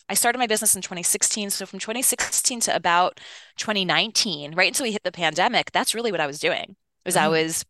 [0.10, 1.50] I started my business in 2016.
[1.50, 3.20] So from 2016 to about
[3.58, 6.76] 2019, right until we hit the pandemic, that's really what I was doing.
[7.06, 7.26] Was mm-hmm.
[7.26, 7.66] I was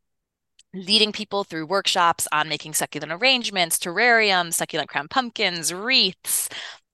[0.74, 6.50] leading people through workshops on making succulent arrangements, terrariums, succulent crown pumpkins, wreaths,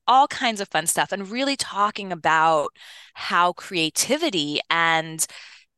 [0.08, 2.70] all kinds of fun stuff, and really talking about
[3.14, 5.26] how creativity and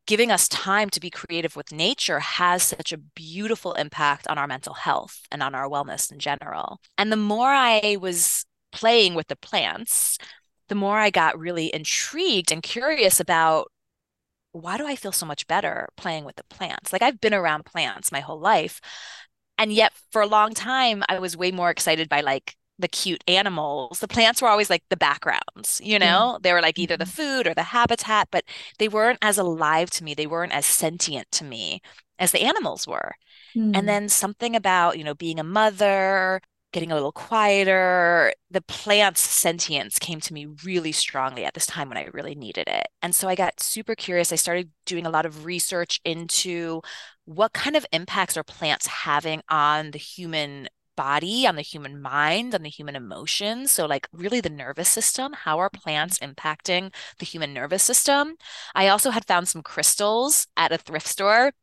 [0.08, 4.48] giving us time to be creative with nature has such a beautiful impact on our
[4.48, 6.80] mental health and on our wellness in general.
[6.98, 10.18] And the more I was playing with the plants,
[10.68, 13.72] the more I got really intrigued and curious about
[14.52, 16.92] why do I feel so much better playing with the plants?
[16.92, 18.82] Like I've been around plants my whole life.
[19.58, 23.24] And yet for a long time, I was way more excited by like the cute
[23.28, 24.00] animals.
[24.00, 26.36] The plants were always like the backgrounds, you know?
[26.38, 26.42] Mm.
[26.42, 27.12] They were like either the mm-hmm.
[27.12, 28.44] food or the habitat, but
[28.80, 30.14] they weren't as alive to me.
[30.14, 31.82] They weren't as sentient to me
[32.20, 33.16] as the animals were.
[33.56, 33.78] Mm.
[33.78, 36.42] And then something about, you know, being a mother,
[36.76, 38.34] getting a little quieter.
[38.52, 42.68] The plant's sentience came to me really strongly at this time when I really needed
[42.68, 42.88] it.
[43.02, 44.34] And so I got super curious.
[44.34, 46.82] I started doing a lot of research into
[47.24, 52.54] what kind of impacts are plants having on the human body, on the human mind,
[52.54, 53.72] on the human emotions.
[53.72, 55.32] So, like, really the nervous system.
[55.32, 55.82] How are mm-hmm.
[55.82, 58.36] plants impacting the human nervous system?
[58.76, 61.54] I also had found some crystals at a thrift store.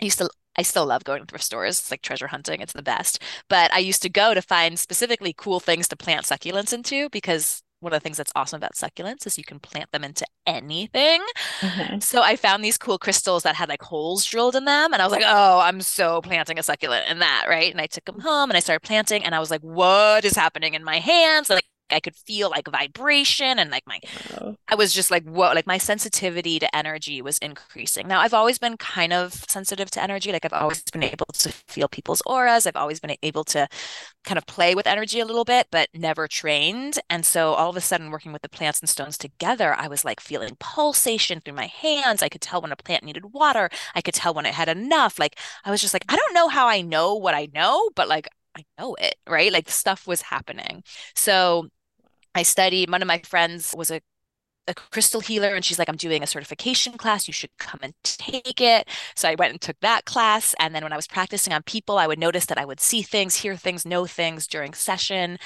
[0.00, 1.78] I used to I still love going to thrift stores.
[1.78, 2.60] It's like treasure hunting.
[2.60, 3.22] It's the best.
[3.48, 7.62] But I used to go to find specifically cool things to plant succulents into because
[7.80, 11.22] one of the things that's awesome about succulents is you can plant them into anything.
[11.60, 11.98] Mm-hmm.
[12.00, 14.92] So I found these cool crystals that had like holes drilled in them.
[14.92, 17.44] And I was like, oh, I'm so planting a succulent in that.
[17.48, 17.70] Right.
[17.70, 19.24] And I took them home and I started planting.
[19.24, 21.50] And I was like, what is happening in my hands?
[21.50, 24.56] Like I could feel like vibration and like my wow.
[24.68, 28.08] I was just like whoa like my sensitivity to energy was increasing.
[28.08, 31.50] Now I've always been kind of sensitive to energy like I've always been able to
[31.68, 32.66] feel people's auras.
[32.66, 33.68] I've always been able to
[34.24, 36.98] kind of play with energy a little bit but never trained.
[37.08, 40.04] And so all of a sudden working with the plants and stones together I was
[40.04, 42.22] like feeling pulsation through my hands.
[42.22, 43.70] I could tell when a plant needed water.
[43.94, 45.18] I could tell when it had enough.
[45.18, 48.08] Like I was just like I don't know how I know what I know but
[48.08, 49.52] like I know it, right?
[49.52, 50.82] Like stuff was happening.
[51.14, 51.68] So
[52.36, 54.00] I studied, one of my friends was a
[54.68, 57.28] a crystal healer and she's like i'm doing a certification class.
[57.28, 58.88] You should come and take it.
[59.16, 61.98] So i went and took that class and then when i was practicing on people
[61.98, 65.38] i would notice that i would see things hear things know things during session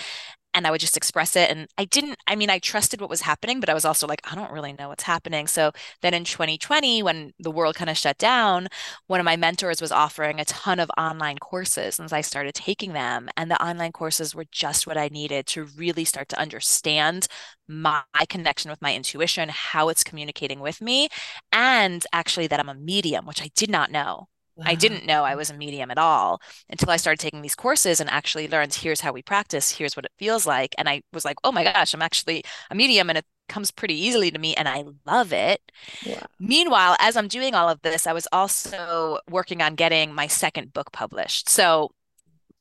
[0.55, 1.51] and I would just express it.
[1.51, 4.21] And I didn't, I mean, I trusted what was happening, but I was also like,
[4.31, 5.47] I don't really know what's happening.
[5.47, 8.69] So then in 2020, when the world kind of shut down,
[9.07, 11.99] one of my mentors was offering a ton of online courses.
[11.99, 15.65] And I started taking them, and the online courses were just what I needed to
[15.65, 17.27] really start to understand
[17.69, 21.09] my connection with my intuition, how it's communicating with me,
[21.53, 24.29] and actually that I'm a medium, which I did not know.
[24.65, 28.01] I didn't know I was a medium at all until I started taking these courses
[28.01, 30.75] and actually learned here's how we practice, here's what it feels like.
[30.79, 33.95] And I was like, oh my gosh, I'm actually a medium and it comes pretty
[33.95, 35.61] easily to me and I love it.
[36.07, 36.27] Wow.
[36.39, 40.73] Meanwhile, as I'm doing all of this, I was also working on getting my second
[40.73, 41.49] book published.
[41.49, 41.91] So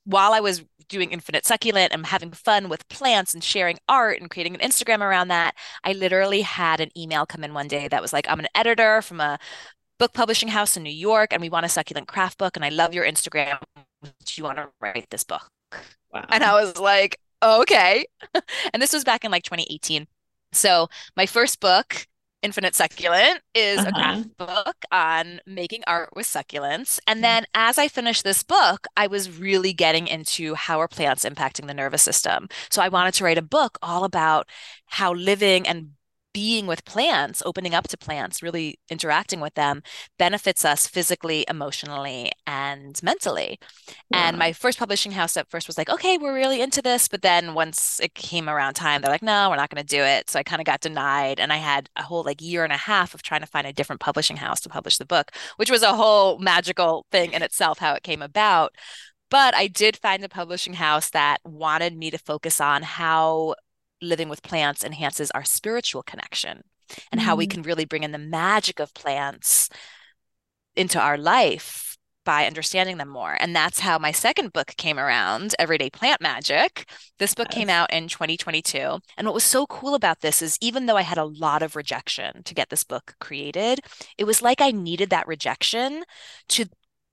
[0.05, 4.29] while I was doing Infinite Succulent and having fun with plants and sharing art and
[4.29, 8.01] creating an Instagram around that, I literally had an email come in one day that
[8.01, 9.37] was like, I'm an editor from a
[9.99, 12.55] book publishing house in New York, and we want a succulent craft book.
[12.55, 13.59] And I love your Instagram.
[14.01, 15.47] Do you want to write this book?
[16.11, 16.25] Wow.
[16.29, 18.05] And I was like, okay.
[18.73, 20.07] and this was back in like 2018.
[20.51, 22.07] So my first book,
[22.41, 23.89] Infinite Succulent, is uh-huh.
[23.89, 26.99] a craft book on making art with succulents.
[27.05, 31.25] And then as I finished this book, I was really getting into how are plants
[31.25, 32.47] impacting the nervous system.
[32.71, 34.47] So I wanted to write a book all about
[34.87, 35.91] how living and
[36.33, 39.81] being with plants, opening up to plants, really interacting with them
[40.17, 43.59] benefits us physically, emotionally, and mentally.
[44.13, 47.07] And my first publishing house at first was like, okay, we're really into this.
[47.07, 50.01] But then once it came around time, they're like, no, we're not going to do
[50.01, 50.29] it.
[50.29, 51.39] So I kind of got denied.
[51.39, 53.73] And I had a whole like year and a half of trying to find a
[53.73, 57.79] different publishing house to publish the book, which was a whole magical thing in itself,
[57.79, 58.75] how it came about.
[59.29, 63.55] But I did find a publishing house that wanted me to focus on how
[64.01, 66.63] living with plants enhances our spiritual connection
[67.11, 67.23] and mm.
[67.23, 67.51] how we mm.
[67.51, 69.69] can really bring in the magic of plants
[70.75, 71.89] into our life
[72.25, 73.35] by understanding them more.
[73.39, 76.87] And that's how my second book came around, Everyday Plant Magic.
[77.17, 77.55] This book yes.
[77.55, 78.99] came out in 2022.
[79.17, 81.75] And what was so cool about this is even though I had a lot of
[81.75, 83.79] rejection to get this book created,
[84.17, 86.03] it was like I needed that rejection
[86.49, 86.65] to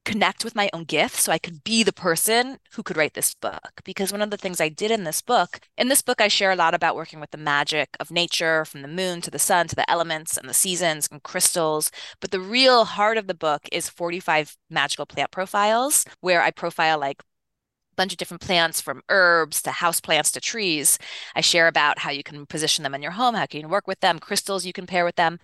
[0.07, 3.35] connect with my own gifts so I could be the person who could write this
[3.35, 3.83] book.
[3.85, 6.53] Because one of the things I did in this book, in this book, I share
[6.53, 9.67] a lot about working with the magic of nature, from the moon to the sun
[9.69, 11.91] to the elements and the seasons and crystals.
[12.21, 16.99] But the real heart of the book is 45 magical plant profiles where I profile
[16.99, 20.99] like a bunch of different plants from herbs to house plants to trees.
[21.35, 23.89] I share about how you can position them in your home, how you can work
[23.89, 25.41] with them, crystals you can pair with them.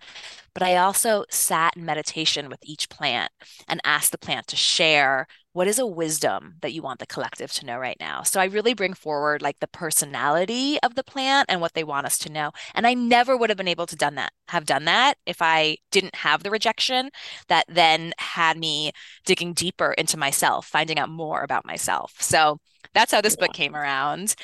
[0.55, 3.31] But I also sat in meditation with each plant
[3.69, 7.53] and asked the plant to share what is a wisdom that you want the collective
[7.53, 8.23] to know right now.
[8.23, 12.07] So I really bring forward like the personality of the plant and what they want
[12.07, 12.53] us to know.
[12.75, 15.77] And I never would have been able to done that, have done that if I
[15.91, 17.11] didn't have the rejection
[17.49, 18.93] that then had me
[19.25, 22.15] digging deeper into myself, finding out more about myself.
[22.19, 22.59] So
[22.95, 24.35] that's how this book came around.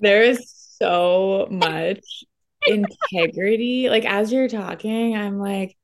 [0.00, 2.24] There is so much
[2.66, 3.88] integrity.
[3.88, 5.76] Like as you're talking, I'm like,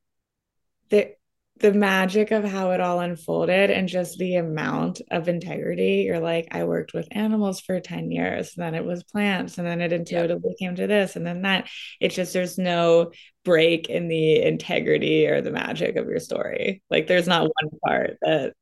[0.91, 1.13] the
[1.59, 6.05] the magic of how it all unfolded and just the amount of integrity.
[6.07, 9.81] You're like, I worked with animals for 10 years, then it was plants, and then
[9.81, 10.59] it intuitively yep.
[10.59, 11.69] came to this, and then that.
[12.01, 13.13] It's just there's no
[13.45, 16.83] break in the integrity or the magic of your story.
[16.91, 18.53] Like there's not one part that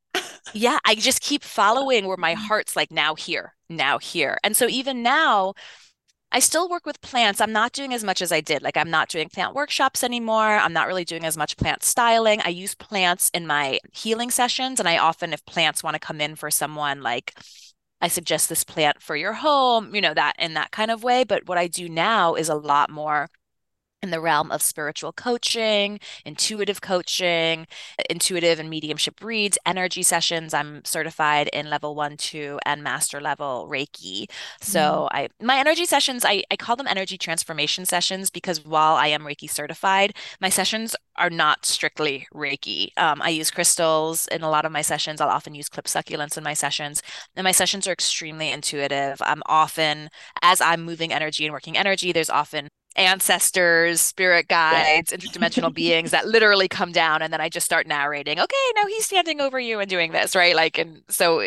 [0.53, 4.39] yeah, I just keep following where my heart's like now here, now here.
[4.45, 5.55] And so even now,
[6.35, 7.41] I still work with plants.
[7.41, 8.61] I'm not doing as much as I did.
[8.61, 10.59] Like I'm not doing plant workshops anymore.
[10.59, 12.41] I'm not really doing as much plant styling.
[12.45, 14.81] I use plants in my healing sessions.
[14.81, 17.39] And I often, if plants want to come in for someone like
[18.01, 21.23] I suggest this plant for your home, you know, that in that kind of way.
[21.23, 23.29] But what I do now is a lot more
[24.05, 27.67] in the realm of spiritual coaching, intuitive coaching,
[28.11, 30.53] intuitive and mediumship reads, energy sessions.
[30.53, 34.31] I'm certified in level one, two, and master level Reiki.
[34.61, 35.09] So mm.
[35.11, 39.23] I my energy sessions, I, I call them energy transformation sessions because while I am
[39.23, 42.89] Reiki certified, my sessions are not strictly Reiki.
[42.99, 45.21] Um, I use crystals in a lot of my sessions.
[45.21, 47.03] I'll often use clip succulents in my sessions.
[47.37, 49.17] And my sessions are extremely intuitive.
[49.23, 50.11] I'm often,
[50.43, 55.19] as I'm moving energy and working energy, there's often ancestors, spirit guides, yeah.
[55.19, 59.05] interdimensional beings that literally come down and then I just start narrating, okay, now he's
[59.05, 60.55] standing over you and doing this, right?
[60.55, 61.43] Like and so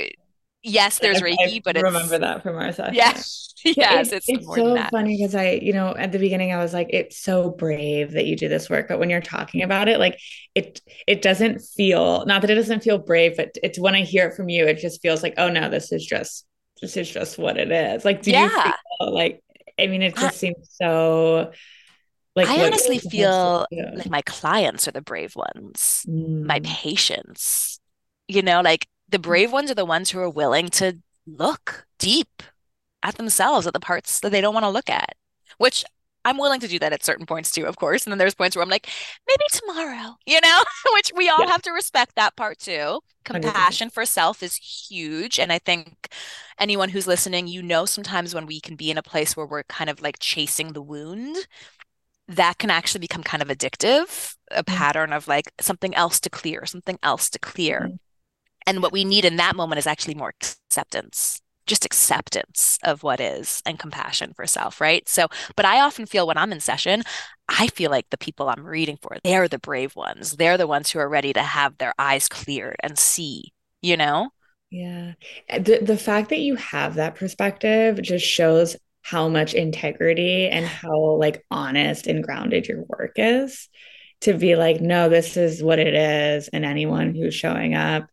[0.64, 2.96] yes, there's Reiki, I but remember that from our session.
[2.96, 3.22] Yeah.
[3.66, 6.74] yes, it's, it's, it's so funny because I, you know, at the beginning I was
[6.74, 10.00] like, it's so brave that you do this work, but when you're talking about it,
[10.00, 10.20] like
[10.54, 14.28] it, it doesn't feel not that it doesn't feel brave, but it's when I hear
[14.28, 16.46] it from you, it just feels like, oh no, this is just
[16.82, 18.06] this is just what it is.
[18.06, 18.46] Like, do yeah.
[18.46, 19.42] you feel like
[19.80, 21.52] I mean, it just I, seems so
[22.36, 26.44] like I honestly feel like my clients are the brave ones, mm.
[26.44, 27.80] my patients.
[28.28, 32.44] You know, like the brave ones are the ones who are willing to look deep
[33.02, 35.16] at themselves, at the parts that they don't want to look at,
[35.58, 35.84] which
[36.28, 38.06] I'm willing to do that at certain points too, of course.
[38.06, 38.90] And then there's points where I'm like,
[39.26, 40.64] maybe tomorrow, you know,
[40.94, 41.52] which we all yeah.
[41.52, 43.00] have to respect that part too.
[43.24, 43.94] Compassion 100%.
[43.94, 45.40] for self is huge.
[45.40, 46.10] And I think
[46.60, 49.64] anyone who's listening, you know, sometimes when we can be in a place where we're
[49.64, 51.38] kind of like chasing the wound,
[52.28, 54.76] that can actually become kind of addictive, a mm-hmm.
[54.76, 57.84] pattern of like something else to clear, something else to clear.
[57.84, 57.96] Mm-hmm.
[58.66, 63.20] And what we need in that moment is actually more acceptance just acceptance of what
[63.20, 65.08] is and compassion for self, right?
[65.08, 67.04] So, but I often feel when I'm in session,
[67.50, 70.34] I feel like the people I'm reading for, they're the brave ones.
[70.38, 74.32] They're the ones who are ready to have their eyes cleared and see, you know?
[74.70, 75.14] Yeah.
[75.50, 81.16] The the fact that you have that perspective just shows how much integrity and how
[81.16, 83.70] like honest and grounded your work is
[84.22, 88.10] to be like no this is what it is and anyone who's showing up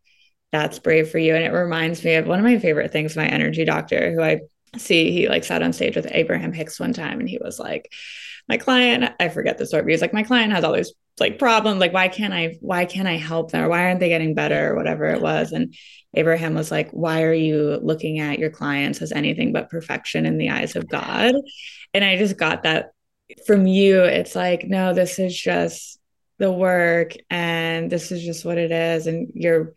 [0.54, 1.34] that's brave for you.
[1.34, 4.42] And it reminds me of one of my favorite things, my energy doctor, who I
[4.78, 7.92] see, he like sat on stage with Abraham Hicks one time and he was like,
[8.48, 11.40] my client, I forget the story, but he's like, my client has all these like
[11.40, 11.80] problems.
[11.80, 13.64] Like, why can't I, why can't I help them?
[13.64, 15.50] Or why aren't they getting better or whatever it was?
[15.50, 15.74] And
[16.14, 20.38] Abraham was like, why are you looking at your clients as anything but perfection in
[20.38, 21.34] the eyes of God?
[21.92, 22.92] And I just got that
[23.44, 24.02] from you.
[24.02, 25.98] It's like, no, this is just
[26.38, 29.08] the work and this is just what it is.
[29.08, 29.72] And you're,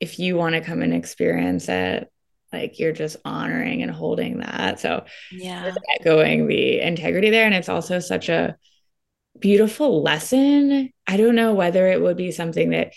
[0.00, 2.10] if you want to come and experience it
[2.52, 4.80] like you're just honoring and holding that.
[4.80, 5.72] So yeah.
[6.00, 7.46] echoing the integrity there.
[7.46, 8.56] And it's also such a
[9.38, 10.90] beautiful lesson.
[11.06, 12.92] I don't know whether it would be something that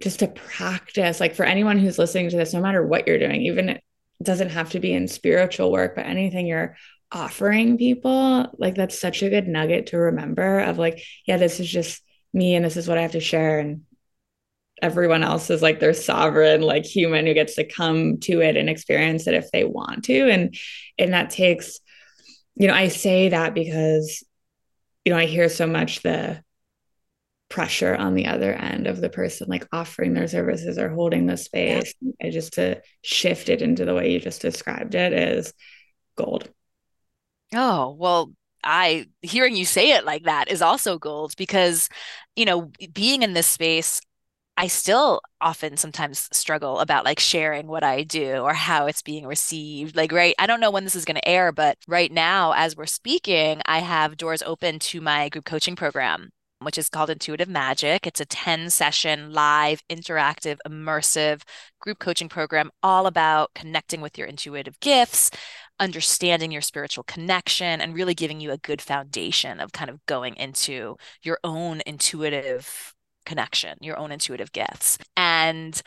[0.00, 3.42] just to practice like for anyone who's listening to this no matter what you're doing
[3.42, 3.82] even it
[4.22, 6.76] doesn't have to be in spiritual work but anything you're
[7.12, 11.70] offering people like that's such a good nugget to remember of like yeah this is
[11.70, 12.02] just
[12.32, 13.82] me and this is what i have to share and
[14.82, 18.68] everyone else is like their sovereign like human who gets to come to it and
[18.68, 20.30] experience it if they want to.
[20.30, 20.54] And
[20.98, 21.80] and that takes
[22.56, 24.22] you know i say that because
[25.04, 26.42] you know i hear so much the
[27.48, 31.36] pressure on the other end of the person like offering their services or holding the
[31.36, 31.94] space.
[32.00, 32.30] Yeah.
[32.30, 35.52] just to shift it into the way you just described it is
[36.16, 36.50] gold.
[37.54, 38.32] Oh well
[38.64, 41.88] I hearing you say it like that is also gold because
[42.34, 44.00] you know being in this space
[44.56, 49.26] I still often sometimes struggle about like sharing what I do or how it's being
[49.26, 49.96] received.
[49.96, 52.76] Like, right, I don't know when this is going to air, but right now, as
[52.76, 57.48] we're speaking, I have doors open to my group coaching program, which is called Intuitive
[57.48, 58.06] Magic.
[58.06, 61.42] It's a 10 session live, interactive, immersive
[61.80, 65.30] group coaching program all about connecting with your intuitive gifts,
[65.80, 70.36] understanding your spiritual connection, and really giving you a good foundation of kind of going
[70.36, 72.93] into your own intuitive
[73.24, 74.98] connection, your own intuitive gifts.
[75.16, 75.80] And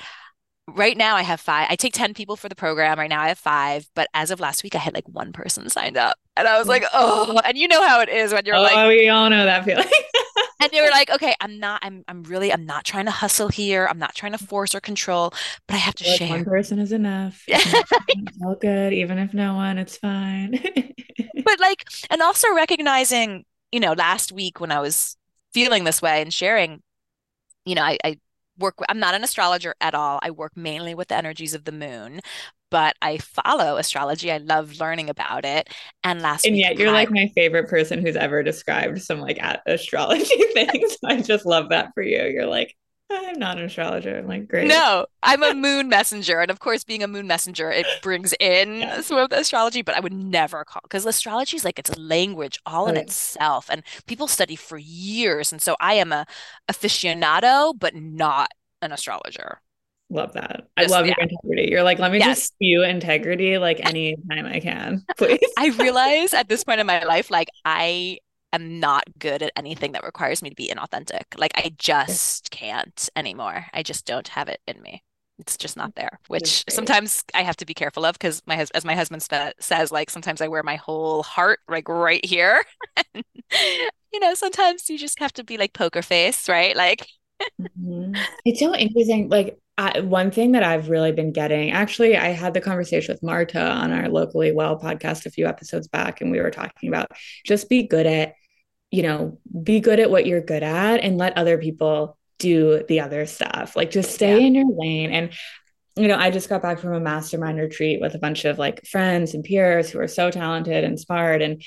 [0.67, 1.67] right now I have five.
[1.69, 2.99] I take 10 people for the program.
[2.99, 5.69] Right now I have five, but as of last week, I had like one person
[5.69, 6.17] signed up.
[6.35, 6.89] And I was like, mm.
[6.93, 9.65] oh, and you know how it is when you're oh, like, we all know that
[9.65, 9.87] feeling.
[10.61, 13.87] and you're like, okay, I'm not, I'm, I'm really, I'm not trying to hustle here.
[13.89, 15.31] I'm not trying to force or control,
[15.67, 16.29] but I have to like share.
[16.29, 17.43] One person is enough.
[17.47, 18.93] It's all good.
[18.93, 20.51] Even if no one, it's fine.
[21.43, 25.15] but like, and also recognizing, you know, last week when I was
[25.53, 26.81] feeling this way and sharing,
[27.67, 28.17] you know, I, I
[28.59, 30.19] work i'm not an astrologer at all.
[30.23, 32.21] I work mainly with the energies of the moon
[32.69, 34.31] but i follow astrology.
[34.31, 35.69] I love learning about it.
[36.03, 39.39] And last and yet you're I, like my favorite person who's ever described some like
[39.65, 40.97] astrology things.
[41.05, 42.23] I just love that for you.
[42.25, 42.75] You're like
[43.09, 44.17] I'm not an astrologer.
[44.17, 44.67] I'm like, great.
[44.67, 46.41] No, I'm a moon messenger.
[46.41, 49.01] And of course, being a moon messenger, it brings in yeah.
[49.01, 51.99] some of the astrology, but I would never call because astrology is like it's a
[51.99, 53.69] language all in itself.
[53.69, 55.51] And people study for years.
[55.53, 56.25] And so I am a
[56.69, 58.49] aficionado, but not
[58.81, 59.61] an astrologer.
[60.09, 60.67] Love that.
[60.77, 61.15] Just, I love yeah.
[61.17, 61.71] your integrity.
[61.71, 62.27] You're like, let me yes.
[62.27, 65.39] just spew integrity like anytime I can, please.
[65.57, 68.19] I realize at this point in my life, like I
[68.57, 71.23] am not good at anything that requires me to be inauthentic.
[71.37, 73.65] Like I just can't anymore.
[73.73, 75.03] I just don't have it in me.
[75.39, 78.83] It's just not there, which sometimes I have to be careful of because my as
[78.83, 82.63] my husband sp- says, like sometimes I wear my whole heart like right here.
[83.13, 83.23] and,
[84.13, 86.75] you know, sometimes you just have to be like poker face, right?
[86.75, 87.07] Like
[87.61, 88.15] mm-hmm.
[88.45, 89.29] it's so interesting.
[89.29, 93.21] Like I, one thing that I've really been getting, actually, I had the conversation with
[93.21, 97.11] Marta on our locally well podcast a few episodes back, and we were talking about
[97.45, 98.33] just be good at
[98.91, 103.01] you know, be good at what you're good at and let other people do the
[103.01, 103.75] other stuff.
[103.75, 104.47] Like just stay yeah.
[104.47, 105.11] in your lane.
[105.11, 105.33] And,
[105.95, 108.85] you know, I just got back from a mastermind retreat with a bunch of like
[108.85, 111.41] friends and peers who are so talented and smart.
[111.41, 111.63] And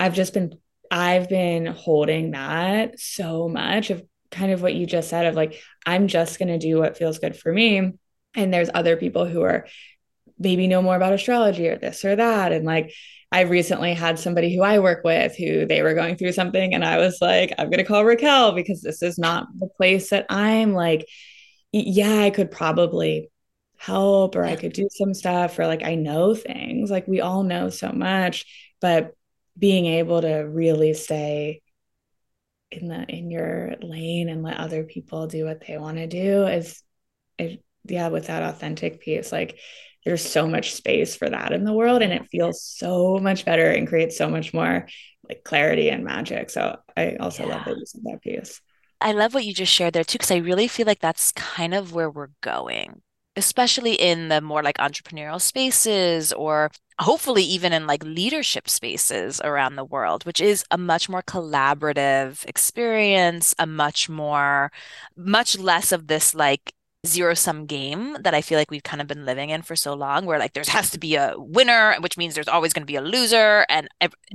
[0.00, 0.54] I've just been,
[0.90, 5.60] I've been holding that so much of kind of what you just said of like,
[5.84, 7.92] I'm just going to do what feels good for me.
[8.34, 9.66] And there's other people who are
[10.38, 12.52] maybe know more about astrology or this or that.
[12.52, 12.92] And like,
[13.32, 16.84] I recently had somebody who I work with who they were going through something, and
[16.84, 20.26] I was like, I'm going to call Raquel because this is not the place that
[20.28, 21.06] I'm like,
[21.72, 23.30] yeah, I could probably
[23.76, 26.90] help or I could do some stuff or like I know things.
[26.90, 29.12] Like we all know so much, but
[29.58, 31.62] being able to really stay
[32.70, 36.46] in the in your lane and let other people do what they want to do
[36.46, 36.82] is,
[37.38, 39.58] is yeah, with that authentic piece, like
[40.06, 43.68] there's so much space for that in the world and it feels so much better
[43.68, 44.86] and creates so much more
[45.28, 46.48] like clarity and magic.
[46.48, 47.56] So I also yeah.
[47.56, 48.60] love that you said that piece.
[49.00, 51.74] I love what you just shared there too, because I really feel like that's kind
[51.74, 53.02] of where we're going,
[53.34, 59.74] especially in the more like entrepreneurial spaces or hopefully even in like leadership spaces around
[59.74, 64.70] the world, which is a much more collaborative experience, a much more,
[65.16, 66.72] much less of this like
[67.06, 69.94] zero sum game that I feel like we've kind of been living in for so
[69.94, 72.86] long, where like there has to be a winner, which means there's always going to
[72.86, 73.88] be a loser, and,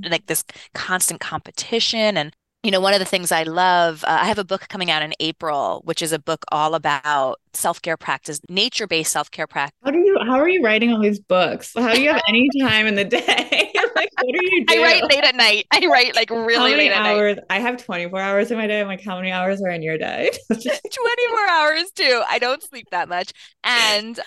[0.08, 0.44] like this
[0.74, 2.16] constant competition.
[2.16, 4.88] And you know, one of the things I love, uh, I have a book coming
[4.88, 9.76] out in April, which is a book all about self-care practice, nature-based self-care practice.
[9.84, 11.72] How do you how are you writing all these books?
[11.76, 13.61] How do you have any time in the day?
[13.96, 14.74] like what do you do?
[14.74, 15.66] I write late at night.
[15.70, 17.36] I write like really how many late hours?
[17.36, 17.44] Night.
[17.50, 18.80] I have 24 hours in my day.
[18.80, 20.30] I'm like, how many hours are in your day?
[20.48, 22.22] 24 hours too.
[22.28, 23.32] I don't sleep that much.
[23.64, 24.18] And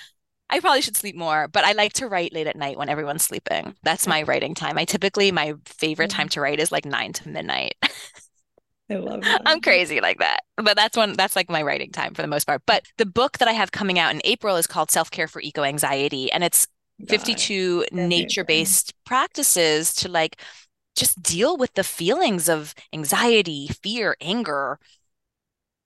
[0.50, 3.24] I probably should sleep more, but I like to write late at night when everyone's
[3.24, 3.76] sleeping.
[3.84, 4.78] That's my writing time.
[4.78, 6.18] I typically my favorite mm-hmm.
[6.18, 7.76] time to write is like nine to midnight.
[8.90, 9.42] I love that.
[9.48, 10.42] I'm crazy like that.
[10.58, 12.62] But that's one that's like my writing time for the most part.
[12.68, 15.64] But the book that I have coming out in April is called Self-Care for Eco
[15.64, 16.68] Anxiety and it's
[17.08, 20.42] 52 nature-based practices to like
[20.96, 24.80] just deal with the feelings of anxiety, fear, anger,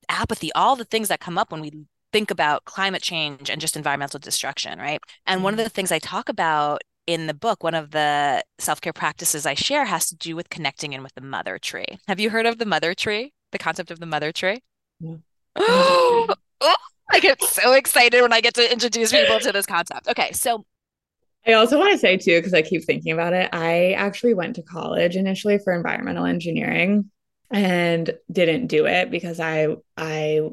[0.07, 1.71] apathy, all the things that come up when we
[2.11, 5.01] think about climate change and just environmental destruction, right?
[5.25, 5.65] And one of mm-hmm.
[5.65, 9.55] the things I talk about in the book, one of the self care practices I
[9.55, 11.99] share has to do with connecting in with the mother tree.
[12.07, 13.33] Have you heard of the mother tree?
[13.51, 14.61] The concept of the mother tree?
[14.99, 15.15] Yeah.
[15.55, 16.35] oh,
[17.11, 20.07] I get so excited when I get to introduce people to this concept.
[20.07, 20.65] Okay, so
[21.47, 23.49] I also want to say too, because I keep thinking about it.
[23.53, 27.09] I actually went to college initially for environmental engineering
[27.49, 30.49] and didn't do it because I I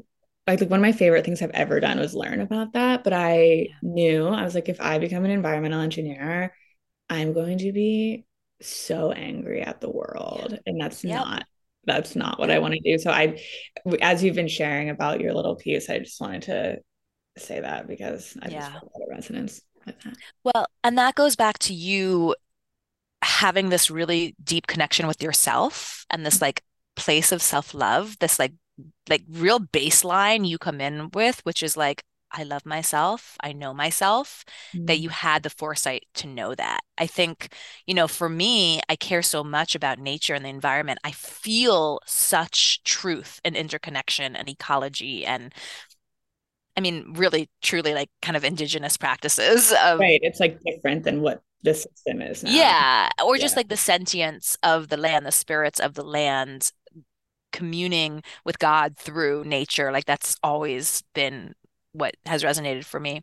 [0.46, 3.04] like one of my favorite things I've ever done was learn about that.
[3.04, 6.54] But I knew I was like, if I become an environmental engineer,
[7.10, 8.24] I'm going to be
[8.62, 10.58] so angry at the world.
[10.66, 11.24] And that's yep.
[11.24, 11.46] not
[11.84, 12.98] that's not what I want to do.
[12.98, 13.40] So I
[14.00, 16.78] as you've been sharing about your little piece, I just wanted to
[17.38, 18.60] say that because I yeah.
[18.60, 20.16] just felt a lot of resonance with that.
[20.44, 22.34] Well, and that goes back to you
[23.22, 26.62] having this really deep connection with yourself and this like
[26.96, 28.52] place of self-love, this like
[29.08, 33.36] like real baseline you come in with, which is like, I love myself.
[33.40, 34.86] I know myself, mm-hmm.
[34.86, 36.80] that you had the foresight to know that.
[36.98, 37.54] I think,
[37.86, 40.98] you know, for me, I care so much about nature and the environment.
[41.04, 45.54] I feel such truth and interconnection and ecology and
[46.76, 49.72] I mean, really, truly, like kind of indigenous practices.
[49.82, 50.20] Of, right.
[50.22, 52.44] It's like different than what the system is.
[52.44, 52.50] Now.
[52.50, 53.08] Yeah.
[53.24, 53.42] Or yeah.
[53.42, 56.72] just like the sentience of the land, the spirits of the land
[57.52, 59.90] communing with God through nature.
[59.90, 61.54] Like that's always been
[61.92, 63.22] what has resonated for me.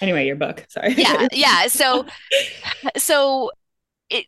[0.00, 0.66] Anyway, your book.
[0.68, 0.94] Sorry.
[0.94, 1.66] Yeah, yeah.
[1.66, 2.06] So,
[2.96, 3.50] so
[4.08, 4.26] it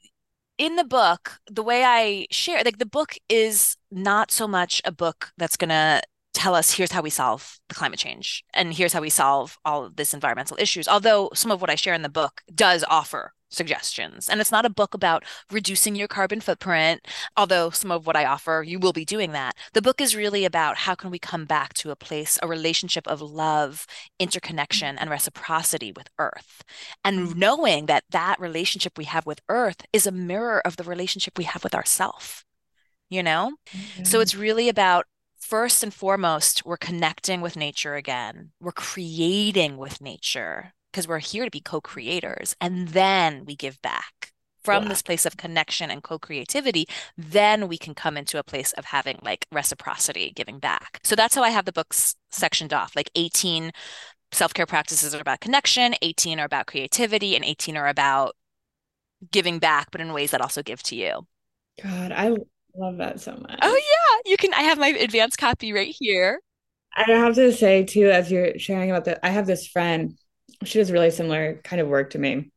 [0.58, 4.92] in the book, the way I share, like the book is not so much a
[4.92, 6.02] book that's gonna
[6.32, 9.84] tell us here's how we solve the climate change and here's how we solve all
[9.84, 10.88] of this environmental issues.
[10.88, 14.28] Although some of what I share in the book does offer suggestions.
[14.28, 17.06] And it's not a book about reducing your carbon footprint,
[17.36, 19.56] although some of what I offer, you will be doing that.
[19.74, 23.06] The book is really about how can we come back to a place, a relationship
[23.06, 23.86] of love,
[24.18, 26.64] interconnection, and reciprocity with Earth.
[27.04, 31.38] And knowing that that relationship we have with Earth is a mirror of the relationship
[31.38, 32.44] we have with ourself.
[33.08, 33.52] You know?
[33.76, 34.04] Mm-hmm.
[34.04, 35.04] So it's really about
[35.42, 38.52] first and foremost, we're connecting with nature again.
[38.60, 44.32] We're creating with nature because we're here to be co-creators and then we give back.
[44.64, 46.86] From this place of connection and co-creativity
[47.18, 51.00] then we can come into a place of having like reciprocity giving back.
[51.02, 52.94] So that's how i have the books sectioned off.
[52.94, 53.72] Like 18
[54.30, 58.36] self-care practices are about connection 18 are about creativity and 18 are about
[59.32, 61.26] giving back but in ways that also give to you.
[61.82, 62.30] God i
[62.76, 63.58] love that so much.
[63.62, 64.30] Oh yeah.
[64.30, 66.40] You can i have my advanced copy right here.
[66.96, 70.16] I have to say too as you're sharing about that i have this friend.
[70.64, 72.52] She does really similar kind of work to me.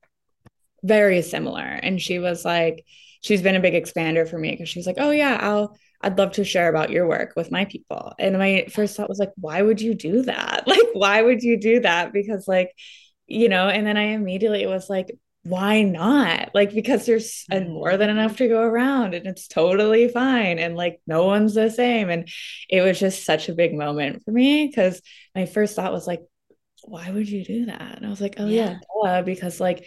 [0.84, 1.64] Very similar.
[1.64, 2.86] And she was like
[3.22, 6.34] she's been a big expander for me because she's like oh yeah i'll i'd love
[6.34, 8.14] to share about your work with my people.
[8.20, 10.64] And my first thought was like why would you do that?
[10.68, 12.14] Like why would you do that?
[12.14, 12.72] Because like
[13.28, 16.56] you know, and then I immediately was like, why not?
[16.56, 17.72] Like, because there's mm-hmm.
[17.72, 20.58] more than enough to go around and it's totally fine.
[20.58, 22.10] And like, no one's the same.
[22.10, 22.28] And
[22.68, 25.04] it was just such a big moment for me because
[25.36, 26.22] my first thought was like,
[26.84, 27.98] why would you do that?
[27.98, 29.86] And I was like, oh, yeah, yeah because like,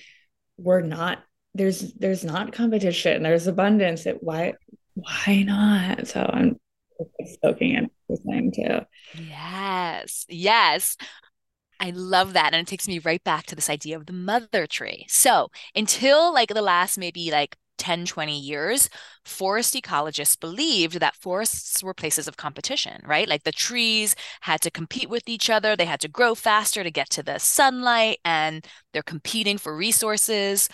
[0.58, 4.06] we're not, there's, there's not competition, there's abundance.
[4.06, 4.54] It, why,
[4.94, 6.06] why not?
[6.06, 6.60] So I'm
[7.42, 8.86] soaking in the thing too.
[9.28, 10.24] Yes.
[10.28, 10.96] Yes.
[11.80, 12.52] I love that.
[12.54, 15.06] And it takes me right back to this idea of the mother tree.
[15.08, 18.90] So until like the last maybe like 10, 20 years,
[19.24, 23.28] forest ecologists believed that forests were places of competition, right?
[23.28, 26.90] Like the trees had to compete with each other, they had to grow faster to
[26.90, 30.68] get to the sunlight, and they're competing for resources.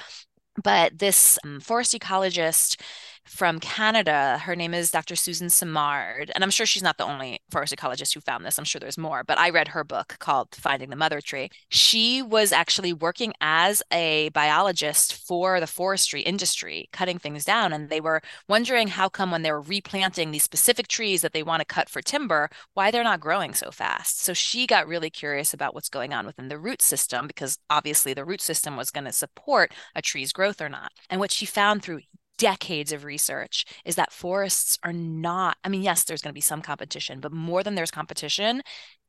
[0.62, 2.80] But this um, forest ecologist
[3.26, 4.38] from Canada.
[4.38, 5.16] Her name is Dr.
[5.16, 6.30] Suzanne Simard.
[6.34, 8.58] And I'm sure she's not the only forest ecologist who found this.
[8.58, 11.50] I'm sure there's more, but I read her book called Finding the Mother Tree.
[11.68, 17.72] She was actually working as a biologist for the forestry industry, cutting things down.
[17.72, 21.42] And they were wondering how come when they were replanting these specific trees that they
[21.42, 24.22] want to cut for timber, why they're not growing so fast.
[24.22, 28.14] So she got really curious about what's going on within the root system because obviously
[28.14, 30.92] the root system was going to support a tree's growth or not.
[31.08, 32.00] And what she found through
[32.38, 36.40] decades of research is that forests are not, I mean, yes, there's going to be
[36.40, 38.62] some competition, but more than there's competition,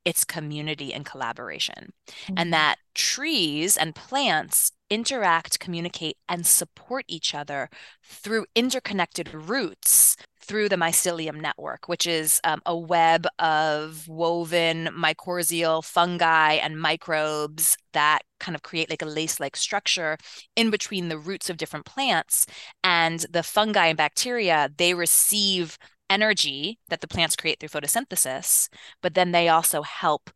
[0.04, 1.92] it's community and collaboration.
[2.08, 2.34] Mm-hmm.
[2.38, 7.70] And that trees and plants interact, communicate, and support each other
[8.04, 10.16] through interconnected roots
[10.46, 17.78] through the mycelium network, which is um, a web of woven mycorrhizal fungi and microbes
[17.94, 20.18] that kind of create like a lace like structure
[20.56, 22.46] in between the roots of different plants.
[22.84, 25.78] And the fungi and bacteria, they receive
[26.10, 28.70] energy that the plants create through photosynthesis,
[29.02, 30.30] but then they also help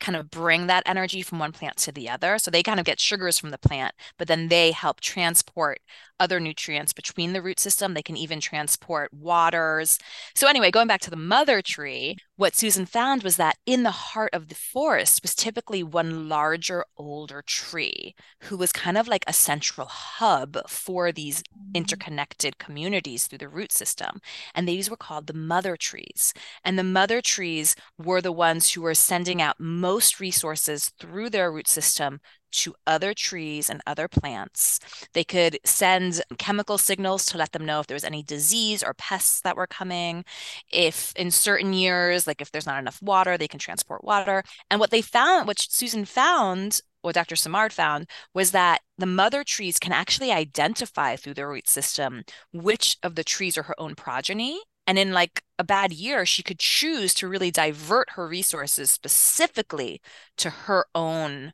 [0.00, 2.38] kind of bring that energy from one plant to the other.
[2.38, 5.80] So they kind of get sugars from the plant, but then they help transport
[6.20, 7.94] other nutrients between the root system.
[7.94, 9.98] They can even transport waters.
[10.34, 13.90] So, anyway, going back to the mother tree, what Suzanne found was that in the
[13.90, 19.24] heart of the forest was typically one larger, older tree who was kind of like
[19.26, 21.74] a central hub for these mm.
[21.74, 24.20] interconnected communities through the root system.
[24.54, 26.32] And these were called the mother trees.
[26.64, 31.50] And the mother trees were the ones who were sending out most resources through their
[31.50, 32.20] root system
[32.52, 34.80] to other trees and other plants.
[35.12, 38.94] They could send chemical signals to let them know if there was any disease or
[38.94, 40.24] pests that were coming.
[40.72, 44.42] If in certain years, like if there's not enough water, they can transport water.
[44.70, 47.36] And what they found, what Suzanne found, what Dr.
[47.36, 52.96] Simard found, was that the mother trees can actually identify through their root system which
[53.02, 56.58] of the trees are her own progeny and in like a bad year, she could
[56.58, 60.00] choose to really divert her resources specifically
[60.38, 61.52] to her own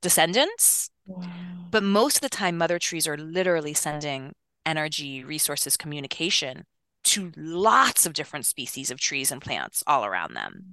[0.00, 0.90] descendants.
[1.06, 1.26] Wow.
[1.70, 4.32] But most of the time, mother trees are literally sending
[4.64, 6.64] energy, resources, communication
[7.04, 10.64] to lots of different species of trees and plants all around them.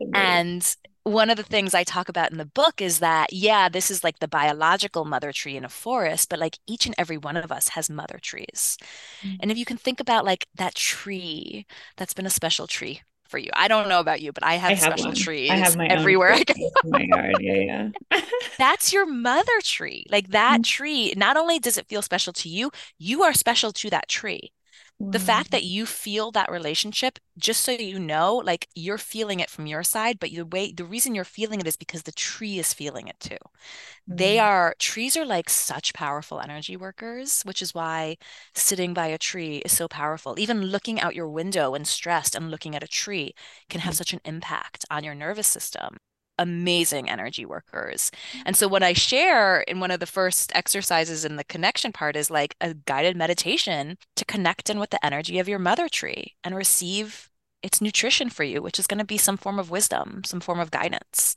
[0.00, 0.14] Mm-hmm.
[0.14, 3.90] And one of the things I talk about in the book is that, yeah, this
[3.90, 7.36] is like the biological mother tree in a forest, but like each and every one
[7.36, 8.76] of us has mother trees.
[9.22, 9.36] Mm-hmm.
[9.40, 13.38] And if you can think about like that tree that's been a special tree for
[13.38, 13.50] you.
[13.54, 15.16] I don't know about you, but I have, I have special one.
[15.16, 16.54] trees I have my everywhere I go.
[16.84, 17.36] my yard.
[17.40, 18.20] Yeah, yeah.
[18.58, 20.04] That's your mother tree.
[20.10, 20.62] Like that mm-hmm.
[20.62, 24.52] tree, not only does it feel special to you, you are special to that tree
[25.00, 29.48] the fact that you feel that relationship just so you know like you're feeling it
[29.48, 32.58] from your side but the way the reason you're feeling it is because the tree
[32.58, 34.16] is feeling it too mm-hmm.
[34.16, 38.16] they are trees are like such powerful energy workers which is why
[38.54, 42.50] sitting by a tree is so powerful even looking out your window and stressed and
[42.50, 43.32] looking at a tree
[43.68, 43.98] can have mm-hmm.
[43.98, 45.98] such an impact on your nervous system
[46.38, 48.10] amazing energy workers.
[48.10, 48.42] Mm-hmm.
[48.46, 52.16] And so what I share in one of the first exercises in the connection part
[52.16, 56.34] is like a guided meditation to connect in with the energy of your mother tree
[56.44, 57.30] and receive
[57.62, 60.60] its nutrition for you, which is going to be some form of wisdom, some form
[60.60, 61.34] of guidance.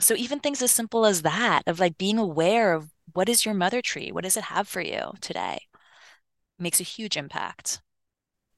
[0.00, 3.54] So even things as simple as that of like being aware of what is your
[3.54, 4.10] mother tree?
[4.12, 5.66] What does it have for you today?
[6.58, 7.82] Makes a huge impact.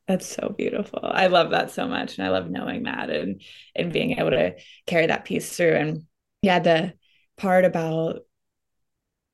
[0.07, 1.01] That's so beautiful.
[1.03, 2.19] I love that so much.
[2.19, 3.41] And I love knowing that and
[3.75, 5.75] and being able to carry that piece through.
[5.77, 6.03] And
[6.43, 6.95] yeah, the
[7.37, 8.21] part about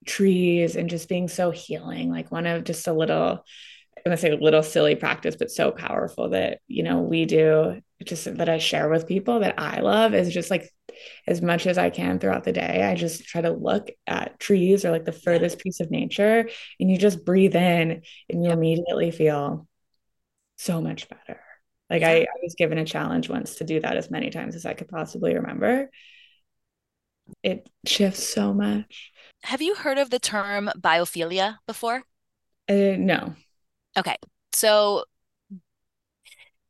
[0.06, 3.44] trees and just being so healing, like one of just a little,
[3.96, 7.80] I'm gonna say a little silly practice, but so powerful that you know we do
[8.04, 10.70] just that I share with people that I love is just like
[11.26, 12.82] as much as I can throughout the day.
[12.82, 16.48] I just try to look at trees or like the furthest piece of nature
[16.80, 19.66] and you just breathe in and you immediately feel
[20.60, 21.40] so much better.
[21.88, 24.66] Like I, I was given a challenge once to do that as many times as
[24.66, 25.90] I could possibly remember.
[27.42, 29.12] it shifts so much.
[29.44, 32.02] Have you heard of the term biophilia before?
[32.68, 33.34] Uh, no.
[33.96, 34.16] Okay.
[34.52, 35.04] So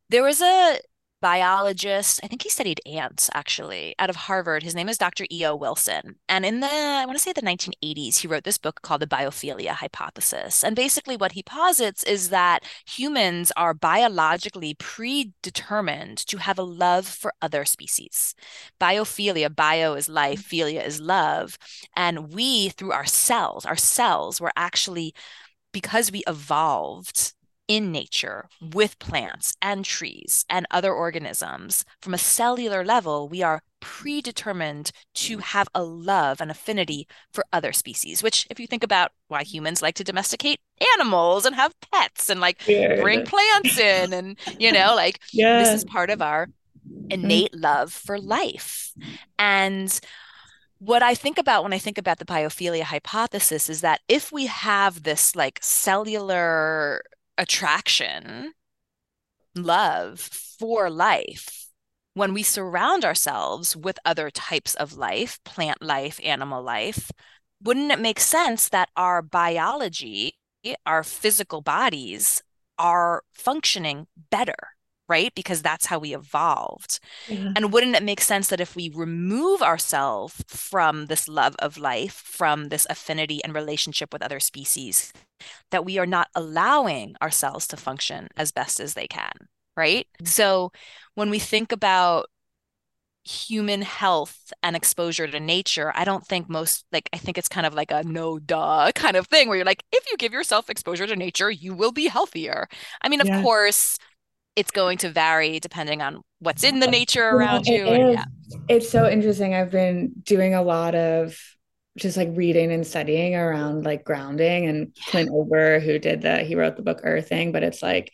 [0.09, 0.79] there was a
[1.21, 2.21] biologist.
[2.23, 4.63] I think he studied ants actually out of Harvard.
[4.63, 5.27] His name is Dr.
[5.31, 5.55] E.O.
[5.57, 6.17] Wilson.
[6.29, 9.07] And in the, I want to say the 1980s, he wrote this book called The
[9.07, 10.65] Biophilia Hypothesis.
[10.65, 17.07] And basically, what he posits is that humans are biologically predetermined to have a love
[17.07, 18.35] for other species.
[18.81, 20.69] Biophilia, bio is life, mm-hmm.
[20.69, 21.59] philia is love.
[21.97, 25.15] And we, through our cells, our cells were actually,
[25.73, 27.35] because we evolved
[27.71, 33.63] in nature with plants and trees and other organisms, from a cellular level, we are
[33.79, 39.13] predetermined to have a love and affinity for other species, which, if you think about
[39.29, 40.59] why humans like to domesticate
[40.97, 43.01] animals and have pets and like yeah.
[43.01, 45.63] bring plants in, and you know, like yeah.
[45.63, 47.13] this is part of our mm-hmm.
[47.13, 48.93] innate love for life.
[49.39, 50.01] And
[50.81, 54.47] what I think about when I think about the biophilia hypothesis is that if we
[54.47, 57.05] have this like cellular
[57.41, 58.53] attraction,
[59.57, 61.69] love for life,
[62.13, 67.11] when we surround ourselves with other types of life, plant life, animal life,
[67.63, 70.37] wouldn't it make sense that our biology,
[70.85, 72.43] our physical bodies
[72.79, 74.57] are functioning better?
[75.11, 75.35] Right?
[75.35, 77.01] Because that's how we evolved.
[77.29, 77.53] Yeah.
[77.57, 82.15] And wouldn't it make sense that if we remove ourselves from this love of life,
[82.15, 85.13] from this affinity and relationship with other species,
[85.73, 89.33] that we are not allowing ourselves to function as best as they can,
[89.77, 90.07] right?
[90.15, 90.27] Mm-hmm.
[90.27, 90.71] So
[91.17, 92.31] when we think about
[93.25, 97.67] human health and exposure to nature, I don't think most like I think it's kind
[97.67, 100.71] of like a no duh kind of thing where you're like, if you give yourself
[100.71, 102.69] exposure to nature, you will be healthier.
[103.03, 103.43] I mean, of yeah.
[103.43, 103.99] course,
[104.57, 107.87] it's going to vary depending on what's in the nature around yeah, you.
[107.87, 108.25] And, yeah.
[108.69, 109.55] It's so interesting.
[109.55, 111.39] I've been doing a lot of
[111.99, 115.03] just like reading and studying around like grounding and yeah.
[115.09, 118.13] Clint Ober, who did the, he wrote the book Earthing, but it's like,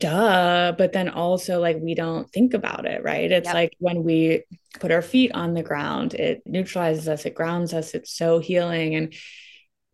[0.00, 0.72] duh.
[0.76, 3.30] But then also like we don't think about it, right?
[3.30, 3.54] It's yep.
[3.54, 4.44] like when we
[4.80, 8.94] put our feet on the ground, it neutralizes us, it grounds us, it's so healing.
[8.94, 9.14] And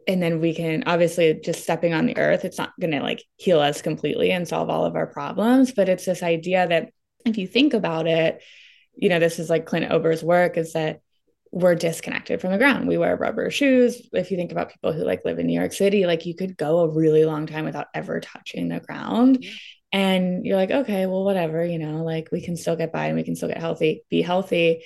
[0.07, 3.23] and then we can obviously just stepping on the earth it's not going to like
[3.37, 6.91] heal us completely and solve all of our problems but it's this idea that
[7.25, 8.43] if you think about it
[8.97, 11.01] you know this is like clint ober's work is that
[11.55, 12.89] we're disconnected from the ground.
[12.89, 14.09] We wear rubber shoes.
[14.13, 16.57] If you think about people who like live in new york city like you could
[16.57, 19.47] go a really long time without ever touching the ground.
[19.93, 23.17] And you're like okay well whatever you know like we can still get by and
[23.17, 24.83] we can still get healthy be healthy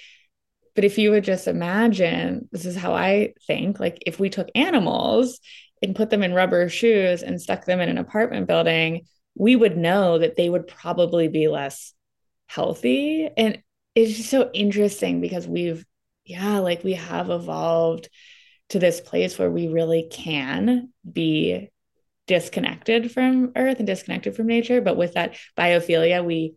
[0.78, 4.48] but if you would just imagine, this is how I think like if we took
[4.54, 5.40] animals
[5.82, 9.04] and put them in rubber shoes and stuck them in an apartment building,
[9.34, 11.94] we would know that they would probably be less
[12.46, 13.28] healthy.
[13.36, 13.60] And
[13.96, 15.84] it's just so interesting because we've,
[16.24, 18.08] yeah, like we have evolved
[18.68, 21.70] to this place where we really can be
[22.28, 26.54] disconnected from earth and disconnected from nature but with that biophilia we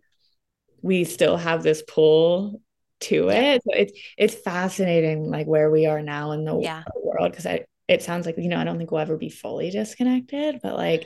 [0.84, 2.62] we still have this pull
[3.02, 3.62] to it.
[3.64, 6.84] So it's it's fascinating like where we are now in the yeah.
[6.96, 9.70] world because I it sounds like you know I don't think we'll ever be fully
[9.70, 11.06] disconnected, but like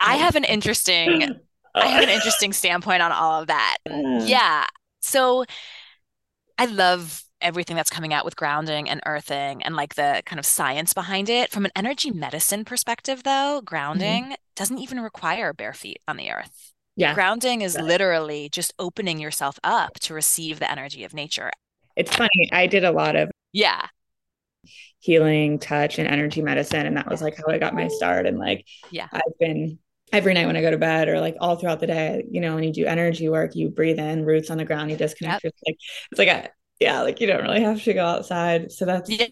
[0.00, 1.22] I have an interesting
[1.74, 3.76] I have an interesting standpoint on all of that.
[3.86, 4.64] Yeah.
[5.00, 5.44] So
[6.58, 10.46] I love everything that's coming out with grounding and earthing and like the kind of
[10.46, 11.50] science behind it.
[11.50, 14.34] From an energy medicine perspective, though, grounding mm-hmm.
[14.54, 16.72] doesn't even require bare feet on the earth.
[16.96, 17.14] Yeah.
[17.14, 21.50] Grounding is literally just opening yourself up to receive the energy of nature.
[21.94, 22.48] It's funny.
[22.52, 23.86] I did a lot of yeah
[25.00, 26.86] healing, touch, and energy medicine.
[26.86, 28.26] And that was like how I got my start.
[28.26, 29.78] And like, yeah, I've been
[30.12, 32.54] every night when I go to bed or like all throughout the day, you know,
[32.54, 35.44] when you do energy work, you breathe in, roots on the ground, you disconnect.
[35.44, 35.52] Yep.
[35.66, 35.76] Like,
[36.10, 36.48] it's like a,
[36.78, 38.70] yeah, like you don't really have to go outside.
[38.70, 39.28] So that's yeah,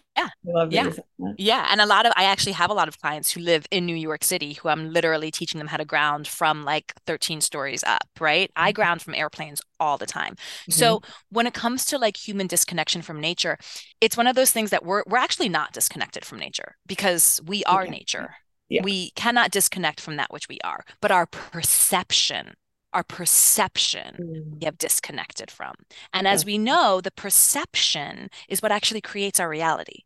[0.69, 0.91] yeah,
[1.37, 1.67] yeah.
[1.69, 3.95] And a lot of I actually have a lot of clients who live in New
[3.95, 8.07] York City who I'm literally teaching them how to ground from like 13 stories up.
[8.19, 8.75] Right, I mm-hmm.
[8.75, 10.33] ground from airplanes all the time.
[10.33, 10.71] Mm-hmm.
[10.71, 13.59] So when it comes to like human disconnection from nature,
[14.01, 17.63] it's one of those things that we're we're actually not disconnected from nature because we
[17.65, 18.33] are nature.
[18.69, 18.81] Yeah.
[18.83, 22.55] We cannot disconnect from that which we are, but our perception
[22.95, 24.59] our perception mm.
[24.59, 25.73] we have disconnected from.
[26.13, 30.03] And as we know, the perception is what actually creates our reality.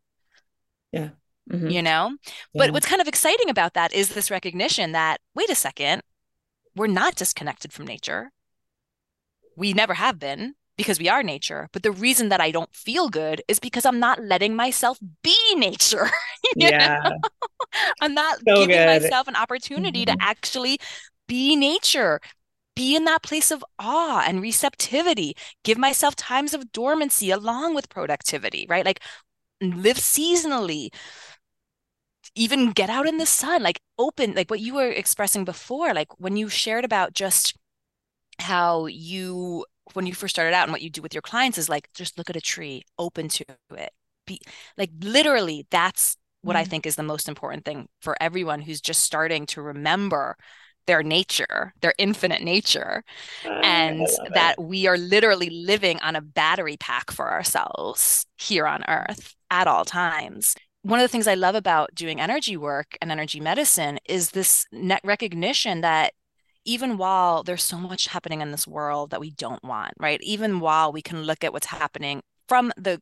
[0.92, 1.10] Yeah.
[1.50, 1.68] Mm-hmm.
[1.68, 2.16] You know?
[2.26, 2.32] Yeah.
[2.52, 6.02] But what's kind of exciting about that is this recognition that, wait a second,
[6.74, 8.32] we're not disconnected from nature.
[9.56, 11.68] We never have been because we are nature.
[11.72, 15.36] But the reason that I don't feel good is because I'm not letting myself be
[15.54, 16.10] nature.
[16.56, 17.10] yeah.
[18.00, 19.02] I'm not so giving good.
[19.02, 20.18] myself an opportunity mm-hmm.
[20.18, 20.78] to actually
[21.28, 22.20] be nature,
[22.80, 27.90] be in that place of awe and receptivity, give myself times of dormancy along with
[27.90, 28.86] productivity, right?
[28.86, 29.02] Like
[29.60, 30.88] live seasonally
[32.34, 36.08] even get out in the sun like open like what you were expressing before like
[36.18, 37.54] when you shared about just
[38.38, 41.68] how you when you first started out and what you do with your clients is
[41.68, 43.44] like just look at a tree open to
[43.76, 43.90] it
[44.26, 44.40] be
[44.78, 46.60] like literally that's what mm-hmm.
[46.60, 50.36] I think is the most important thing for everyone who's just starting to remember
[50.90, 53.04] their nature, their infinite nature,
[53.46, 54.64] uh, and that it.
[54.64, 59.84] we are literally living on a battery pack for ourselves here on earth at all
[59.84, 60.56] times.
[60.82, 64.66] One of the things I love about doing energy work and energy medicine is this
[64.72, 66.12] net recognition that
[66.64, 70.20] even while there's so much happening in this world that we don't want, right?
[70.22, 73.00] Even while we can look at what's happening from the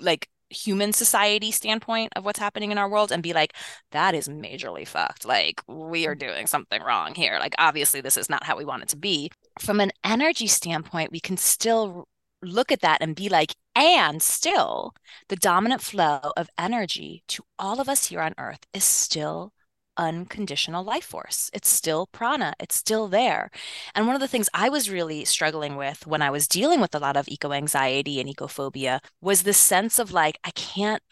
[0.00, 3.54] like human society standpoint of what's happening in our world and be like
[3.92, 5.24] that is majorly fucked.
[5.24, 7.38] Like we are doing something wrong here.
[7.38, 9.30] Like obviously this is not how we want it to be.
[9.60, 12.08] From an energy standpoint we can still
[12.42, 14.92] look at that and be like and still
[15.28, 19.52] the dominant flow of energy to all of us here on earth is still
[19.98, 21.50] unconditional life force.
[21.52, 23.50] It's still prana, it's still there.
[23.94, 26.94] And one of the things I was really struggling with when I was dealing with
[26.94, 31.02] a lot of eco anxiety and ecophobia was this sense of like, I can't.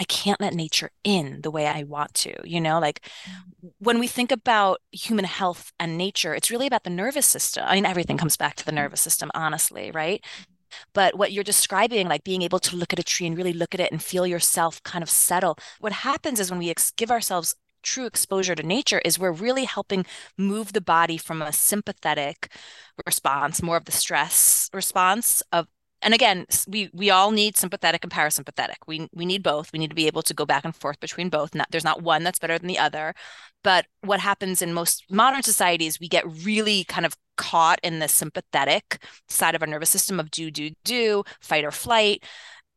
[0.00, 3.68] I can't let nature in the way I want to, you know, like mm-hmm.
[3.80, 7.64] when we think about human health and nature, it's really about the nervous system.
[7.66, 8.82] I mean, everything comes back to the mm-hmm.
[8.82, 10.22] nervous system, honestly, right?
[10.22, 10.52] Mm-hmm.
[10.92, 13.74] But what you're describing, like being able to look at a tree and really look
[13.74, 17.10] at it and feel yourself kind of settle, what happens is when we ex- give
[17.10, 17.56] ourselves
[17.88, 20.04] true exposure to nature is we're really helping
[20.36, 22.50] move the body from a sympathetic
[23.06, 25.66] response, more of the stress response of
[26.00, 28.76] and again we we all need sympathetic and parasympathetic.
[28.86, 29.72] We we need both.
[29.72, 31.54] We need to be able to go back and forth between both.
[31.54, 33.14] Not, there's not one that's better than the other.
[33.64, 38.08] But what happens in most modern societies we get really kind of caught in the
[38.08, 42.24] sympathetic side of our nervous system of do do do fight or flight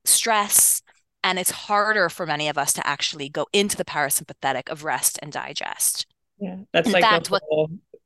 [0.06, 0.82] stress
[1.24, 5.20] and it's harder for many of us to actually go into the parasympathetic of rest
[5.22, 6.06] and digest.
[6.40, 7.44] Yeah, that's in like fact, what,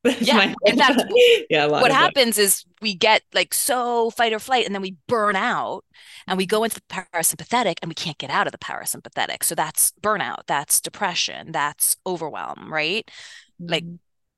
[0.22, 1.02] yeah, in fact,
[1.50, 2.42] yeah, what happens that.
[2.42, 5.86] is we get like so fight or flight, and then we burn out,
[6.28, 6.82] and we go into the
[7.14, 9.44] parasympathetic, and we can't get out of the parasympathetic.
[9.44, 13.10] So that's burnout, that's depression, that's overwhelm, right?
[13.62, 13.72] Mm-hmm.
[13.72, 13.86] Like,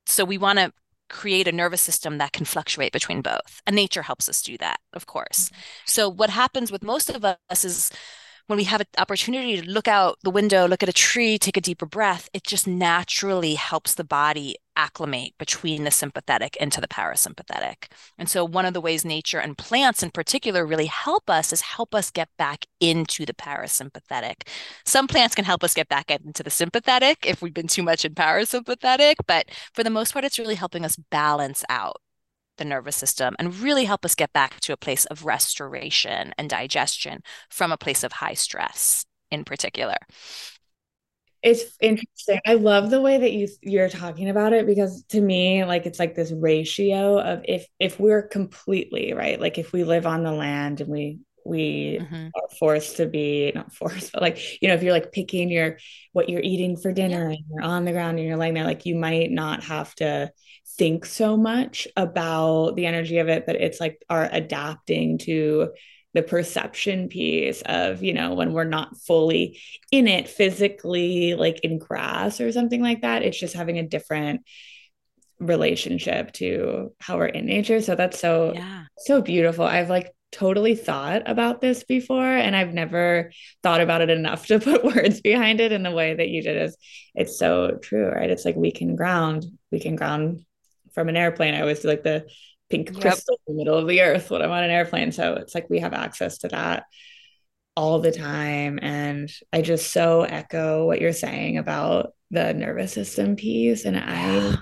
[0.06, 0.72] so we want to
[1.10, 4.78] create a nervous system that can fluctuate between both, and nature helps us do that,
[4.92, 5.48] of course.
[5.48, 5.60] Mm-hmm.
[5.86, 7.90] So what happens with most of us is
[8.48, 11.58] when we have an opportunity to look out the window, look at a tree, take
[11.58, 16.88] a deeper breath, it just naturally helps the body acclimate between the sympathetic into the
[16.88, 17.90] parasympathetic.
[18.16, 21.60] And so, one of the ways nature and plants in particular really help us is
[21.60, 24.48] help us get back into the parasympathetic.
[24.86, 28.06] Some plants can help us get back into the sympathetic if we've been too much
[28.06, 32.00] in parasympathetic, but for the most part, it's really helping us balance out
[32.58, 36.50] the nervous system and really help us get back to a place of restoration and
[36.50, 39.96] digestion from a place of high stress in particular.
[41.42, 42.40] It's interesting.
[42.46, 46.00] I love the way that you you're talking about it because to me like it's
[46.00, 49.40] like this ratio of if if we're completely, right?
[49.40, 52.26] Like if we live on the land and we we mm-hmm.
[52.34, 55.78] are forced to be not forced but like you know if you're like picking your
[56.12, 57.36] what you're eating for dinner yeah.
[57.36, 60.30] and you're on the ground and you're laying there like you might not have to
[60.78, 65.70] think so much about the energy of it, but it's like our adapting to
[66.14, 71.78] the perception piece of, you know, when we're not fully in it physically, like in
[71.78, 73.22] grass or something like that.
[73.22, 74.42] It's just having a different
[75.40, 77.82] relationship to how we're in nature.
[77.82, 78.84] So that's so, yeah.
[78.98, 79.64] so beautiful.
[79.64, 84.60] I've like totally thought about this before and I've never thought about it enough to
[84.60, 86.76] put words behind it in the way that you did is
[87.14, 88.30] it's so true, right?
[88.30, 90.44] It's like we can ground, we can ground
[90.94, 91.54] from an airplane.
[91.54, 92.26] I always do like the
[92.70, 93.00] pink yep.
[93.00, 95.12] crystal in the middle of the earth when I'm on an airplane.
[95.12, 96.84] So it's like we have access to that
[97.76, 98.78] all the time.
[98.82, 103.84] And I just so echo what you're saying about the nervous system piece.
[103.84, 104.56] And I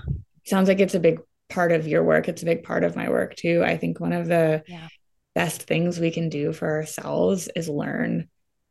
[0.45, 2.29] sounds like it's a big part of your work.
[2.29, 3.63] It's a big part of my work too.
[3.65, 4.87] I think one of the yeah.
[5.37, 8.27] Best things we can do for ourselves is learn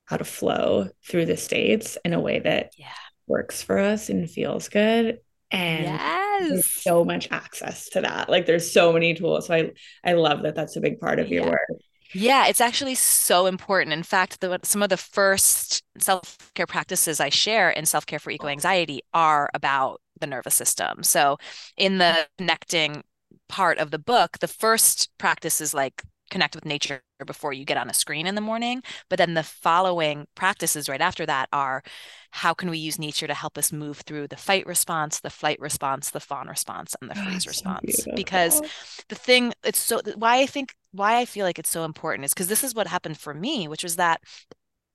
[0.07, 2.89] how to flow through the states in a way that yeah.
[3.29, 5.21] works for us and feels good
[5.53, 6.49] and yes.
[6.49, 9.71] there's so much access to that like there's so many tools so i
[10.05, 11.51] i love that that's a big part of your yeah.
[11.51, 11.81] work
[12.12, 17.29] yeah it's actually so important in fact the, some of the first self-care practices i
[17.29, 21.39] share in self-care for eco anxiety are about the nervous system so
[21.77, 23.05] in the connecting
[23.49, 27.77] part of the book the first practice is like connect with nature before you get
[27.77, 28.83] on a screen in the morning.
[29.09, 31.83] But then the following practices right after that are
[32.31, 35.59] how can we use nature to help us move through the fight response, the flight
[35.61, 38.05] response, the fawn response, and the freeze oh, response?
[38.05, 38.61] So because
[39.09, 42.35] the thing, it's so why I think why I feel like it's so important is
[42.35, 44.20] because this is what happened for me, which was that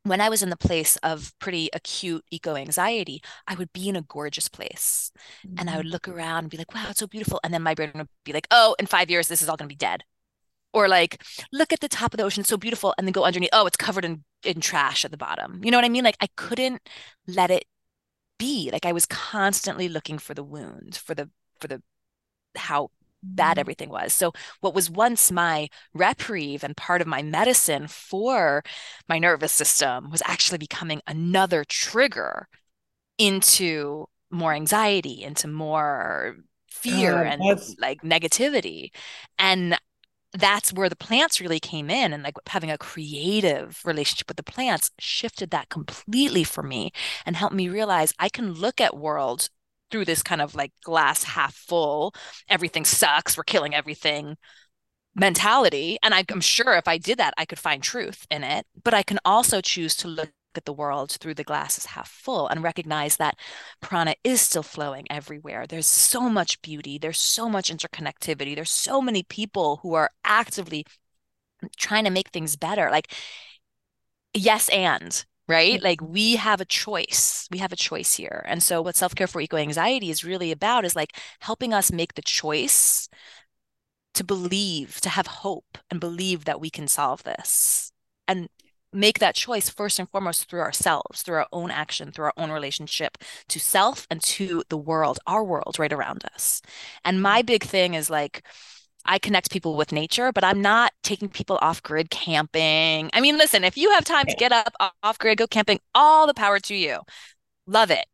[0.04, 3.96] when I was in the place of pretty acute eco anxiety, I would be in
[3.96, 5.12] a gorgeous place
[5.46, 5.60] mm-hmm.
[5.60, 7.40] and I would look around and be like, wow, it's so beautiful.
[7.44, 9.70] And then my brain would be like, oh, in five years, this is all going
[9.70, 10.04] to be dead.
[10.74, 12.94] Or like, look at the top of the ocean, so beautiful.
[12.98, 15.62] And then go underneath, oh, it's covered in, in trash at the bottom.
[15.64, 16.04] You know what I mean?
[16.04, 16.82] Like, I couldn't
[17.28, 17.66] let it
[18.38, 18.70] be.
[18.72, 21.82] Like, I was constantly looking for the wound, for the, for the,
[22.56, 22.92] how
[23.24, 23.60] bad mm-hmm.
[23.60, 24.14] everything was.
[24.14, 28.64] So, what was once my reprieve and part of my medicine for
[29.08, 32.48] my nervous system was actually becoming another trigger
[33.18, 36.38] into more anxiety, into more
[36.70, 37.42] fear uh, and
[37.80, 38.90] like negativity.
[39.38, 39.78] And
[40.34, 44.44] that's where the plants really came in and like having a creative relationship with the
[44.44, 46.92] plants shifted that completely for me
[47.26, 49.50] and helped me realize I can look at world
[49.90, 52.14] through this kind of like glass half full,
[52.48, 54.38] everything sucks, we're killing everything
[55.16, 55.98] mentality.
[56.02, 58.66] And I, am sure if I did that, I could find truth in it.
[58.82, 62.10] But I can also choose to look at the world through the glass as half
[62.10, 63.38] full and recognize that
[63.82, 65.66] prana is still flowing everywhere.
[65.68, 70.86] There's so much beauty, there's so much interconnectivity, there's so many people who are actively
[71.78, 72.90] trying to make things better.
[72.90, 73.14] Like,
[74.34, 75.76] yes, and right?
[75.76, 75.84] Mm-hmm.
[75.84, 77.48] Like we have a choice.
[77.52, 78.44] We have a choice here.
[78.48, 82.14] And so what self-care for eco anxiety is really about is like helping us make
[82.14, 83.10] the choice
[84.14, 87.92] to believe, to have hope and believe that we can solve this.
[88.28, 88.48] And
[88.94, 92.52] make that choice first and foremost through ourselves, through our own action, through our own
[92.52, 93.18] relationship
[93.50, 96.62] to self and to the world, our world right around us.
[97.06, 97.48] And my mm-hmm.
[97.48, 98.44] big thing is like
[99.06, 103.10] I connect people with nature, but I'm not taking people off grid camping.
[103.14, 104.74] I mean, listen, if you have time to get up
[105.04, 107.00] off grid, go camping, all the power to you.
[107.66, 108.06] Love it.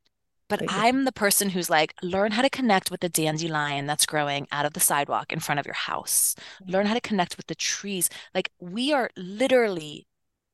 [0.49, 4.47] But I'm the person who's like, learn how to connect with the dandelion that's growing
[4.51, 6.35] out of the sidewalk in front of your house.
[6.65, 8.09] Learn how to connect with the trees.
[8.33, 10.07] Like, we are literally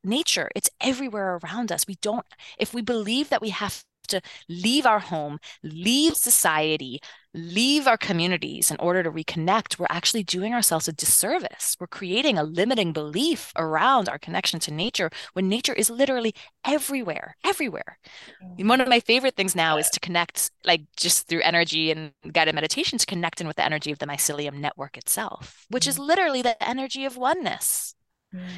[0.04, 1.88] nature, it's everywhere around us.
[1.88, 2.26] We don't,
[2.58, 7.00] if we believe that we have to leave our home, leave society,
[7.34, 11.76] leave our communities in order to reconnect, we're actually doing ourselves a disservice.
[11.80, 16.36] We're creating a limiting belief around our connection to nature when nature is literally
[16.66, 17.98] everywhere, everywhere.
[18.44, 18.68] Mm-hmm.
[18.68, 22.56] One of my favorite things now is to connect, like just through energy and guided
[22.56, 25.90] meditation, to connect in with the energy of the mycelium network itself, which mm-hmm.
[25.92, 27.96] is literally the energy of oneness.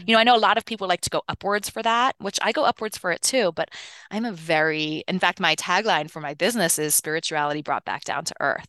[0.08, 2.40] You know, I know a lot of people like to go upwards for that, which
[2.42, 3.70] I go upwards for it too, but
[4.12, 8.26] I'm a very, in fact, my tagline for my business is spirituality brought back down
[8.26, 8.68] to earth.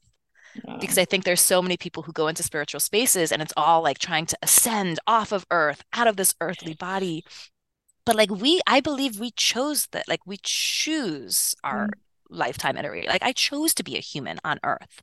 [0.64, 0.78] Wow.
[0.80, 3.82] Because I think there's so many people who go into spiritual spaces and it's all
[3.82, 7.24] like trying to ascend off of earth, out of this earthly body.
[8.04, 11.90] But like we, I believe we chose that, like we choose our mm.
[12.30, 13.10] lifetime iteration.
[13.10, 15.02] Like I chose to be a human on earth.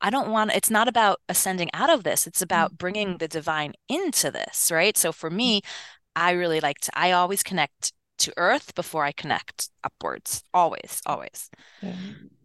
[0.00, 2.26] I don't want it's not about ascending out of this.
[2.26, 2.76] It's about mm-hmm.
[2.76, 4.96] bringing the divine into this, right?
[4.96, 6.22] So for me, mm-hmm.
[6.22, 10.42] I really like to I always connect to earth before I connect upwards.
[10.52, 11.50] Always, always.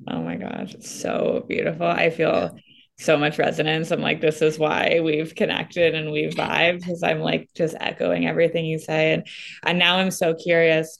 [0.07, 1.85] Oh my gosh, it's so beautiful.
[1.85, 2.57] I feel
[2.97, 3.91] so much resonance.
[3.91, 8.25] I'm like, this is why we've connected and we've vibed because I'm like just echoing
[8.25, 9.13] everything you say.
[9.13, 9.27] And
[9.63, 10.99] and now I'm so curious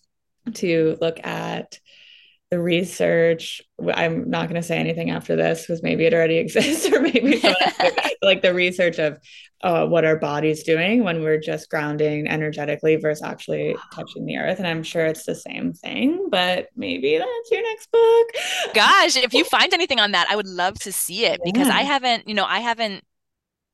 [0.56, 1.80] to look at
[2.56, 3.62] the research
[3.96, 7.42] i'm not going to say anything after this because maybe it already exists or maybe
[8.22, 9.18] like the research of
[9.62, 14.58] uh, what our body's doing when we're just grounding energetically versus actually touching the earth
[14.60, 18.28] and i'm sure it's the same thing but maybe that's your next book
[18.74, 21.82] gosh if you find anything on that i would love to see it because i
[21.82, 23.04] haven't you know i haven't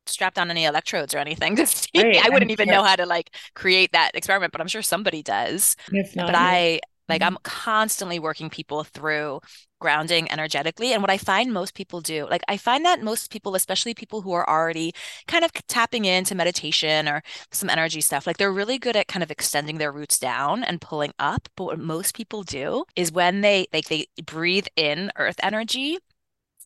[0.07, 1.87] strapped on any electrodes or anything to see.
[1.95, 2.77] Right, I wouldn't I'm even sure.
[2.77, 5.75] know how to like create that experiment, but I'm sure somebody does.
[5.91, 6.79] Not, but I
[7.11, 7.35] like mm-hmm.
[7.35, 9.41] I'm constantly working people through
[9.79, 10.93] grounding energetically.
[10.93, 14.21] And what I find most people do, like I find that most people, especially people
[14.21, 14.93] who are already
[15.27, 19.23] kind of tapping into meditation or some energy stuff, like they're really good at kind
[19.23, 21.49] of extending their roots down and pulling up.
[21.57, 25.97] But what most people do is when they like they breathe in earth energy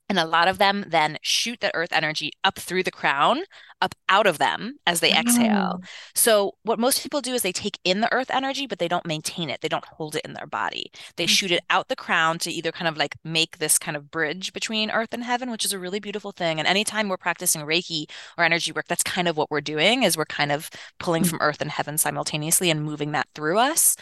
[0.07, 3.41] and a lot of them then shoot the earth energy up through the crown,
[3.81, 5.79] up out of them as they exhale.
[5.81, 5.85] Oh.
[6.13, 9.05] So, what most people do is they take in the earth energy, but they don't
[9.05, 9.61] maintain it.
[9.61, 10.91] They don't hold it in their body.
[11.15, 11.29] They mm-hmm.
[11.29, 14.53] shoot it out the crown to either kind of like make this kind of bridge
[14.53, 16.59] between earth and heaven, which is a really beautiful thing.
[16.59, 18.05] And anytime we're practicing Reiki
[18.37, 21.31] or energy work, that's kind of what we're doing is we're kind of pulling mm-hmm.
[21.31, 23.95] from earth and heaven simultaneously and moving that through us.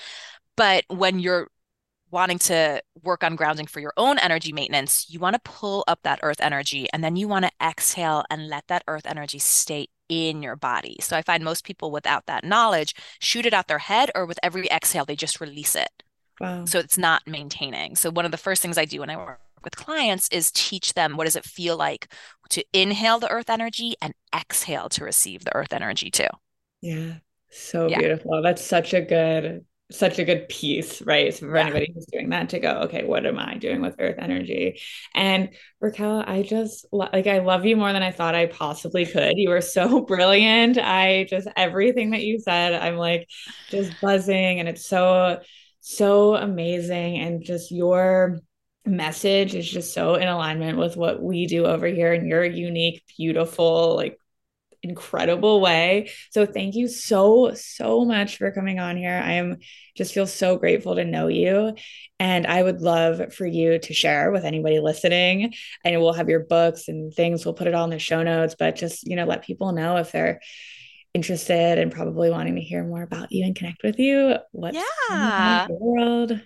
[0.57, 1.47] But when you're
[2.13, 5.99] wanting to work on grounding for your own energy maintenance, you want to pull up
[6.03, 9.87] that earth energy and then you want to exhale and let that earth energy stay
[10.07, 10.95] in your body.
[11.01, 14.37] So I find most people without that knowledge shoot it out their head or with
[14.43, 15.89] every exhale, they just release it.
[16.39, 16.65] Wow.
[16.65, 17.95] So it's not maintaining.
[17.95, 20.93] So one of the first things I do when I work with clients is teach
[20.93, 22.13] them what does it feel like
[22.49, 26.27] to inhale the earth energy and exhale to receive the earth energy too.
[26.81, 27.15] Yeah.
[27.49, 27.97] So yeah.
[27.97, 28.41] beautiful.
[28.43, 31.33] That's such a good such a good piece, right?
[31.33, 31.61] So for Yeah.
[31.61, 34.81] anybody who's doing that to go, okay, what am I doing with earth energy?
[35.13, 39.33] And Raquel, I just like I love you more than I thought I possibly could.
[39.37, 40.77] You were so brilliant.
[40.77, 43.27] I just everything that you said, I'm like
[43.69, 45.39] just buzzing and it's so
[45.81, 48.39] so amazing and just your
[48.85, 53.03] message is just so in alignment with what we do over here and your unique,
[53.17, 54.17] beautiful, like
[54.83, 56.11] incredible way.
[56.31, 59.21] So thank you so, so much for coming on here.
[59.23, 59.57] I am
[59.95, 61.73] just feel so grateful to know you.
[62.19, 65.53] And I would love for you to share with anybody listening.
[65.85, 68.23] I know we'll have your books and things, we'll put it all in the show
[68.23, 70.41] notes, but just, you know, let people know if they're
[71.13, 74.35] interested and probably wanting to hear more about you and connect with you.
[74.51, 74.77] What's
[75.09, 75.65] Yeah.
[75.67, 76.41] the world?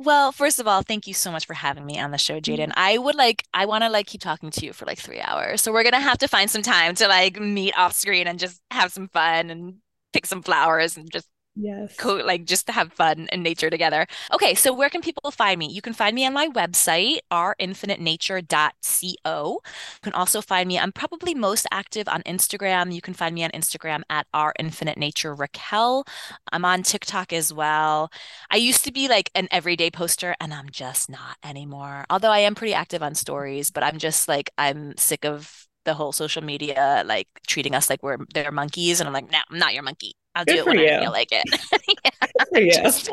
[0.00, 2.68] Well, first of all, thank you so much for having me on the show, Jaden.
[2.68, 2.72] Mm-hmm.
[2.76, 5.60] I would like, I want to like keep talking to you for like three hours.
[5.60, 8.60] So we're gonna have to find some time to like meet off screen and just
[8.70, 9.76] have some fun and
[10.12, 11.28] pick some flowers and just
[11.60, 11.96] Yes.
[11.96, 14.06] co like just to have fun in nature together.
[14.32, 15.66] Okay, so where can people find me?
[15.66, 19.22] You can find me on my website, ourinfinitenature.co.
[19.24, 19.60] You
[20.02, 22.94] can also find me, I'm probably most active on Instagram.
[22.94, 26.04] You can find me on Instagram at ourinfinitenature Raquel.
[26.52, 28.10] I'm on TikTok as well.
[28.50, 32.04] I used to be like an everyday poster, and I'm just not anymore.
[32.08, 35.94] Although I am pretty active on stories, but I'm just like, I'm sick of the
[35.94, 39.00] whole social media like treating us like we're their monkeys.
[39.00, 40.12] And I'm like, no, I'm not your monkey.
[40.34, 41.00] I'll do it when I you.
[41.00, 41.44] feel like it.
[42.52, 42.72] Good you.
[42.72, 43.10] Just-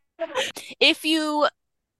[0.80, 1.46] if you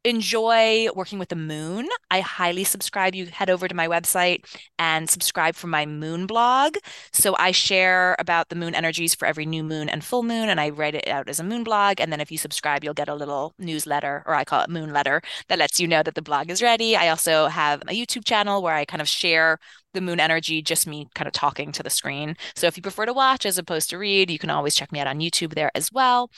[0.05, 3.15] enjoy working with the moon, I highly subscribe.
[3.15, 4.45] You head over to my website
[4.79, 6.77] and subscribe for my moon blog.
[7.13, 10.61] So I share about the moon energies for every new moon and full moon, and
[10.61, 12.01] I write it out as a moon blog.
[12.01, 14.93] And then if you subscribe, you'll get a little newsletter, or I call it moon
[14.93, 16.97] letter, that lets you know that the blog is ready.
[16.97, 19.59] I also have a YouTube channel where I kind of share
[19.95, 22.37] the moon energy, just me kind of talking to the screen.
[22.57, 25.01] So if you prefer to watch as opposed to read, you can always check me
[25.01, 26.31] out on YouTube there as well.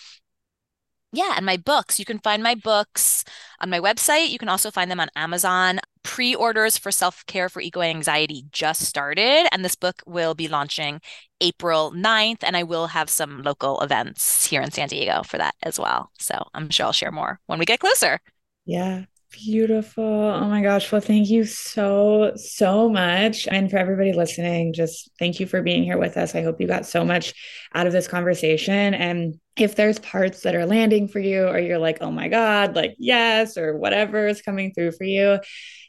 [1.15, 2.01] Yeah, and my books.
[2.01, 3.25] You can find my books
[3.61, 4.31] on my website.
[4.31, 5.79] You can also find them on Amazon.
[6.03, 11.01] Pre-orders for self-care for eco anxiety just started, and this book will be launching
[11.41, 15.55] April 9th, and I will have some local events here in San Diego for that
[15.63, 16.11] as well.
[16.19, 18.19] So I'm sure I'll share more when we get closer.
[18.67, 19.05] Yeah,
[19.35, 20.05] beautiful.
[20.05, 20.91] Oh my gosh.
[20.91, 23.49] Well, thank you so, so much.
[23.49, 26.35] And for everybody listening, just thank you for being here with us.
[26.35, 27.35] I hope you got so much
[27.75, 28.95] out of this conversation.
[28.95, 32.75] And if there's parts that are landing for you, or you're like, oh my God,
[32.77, 35.39] like, yes, or whatever is coming through for you,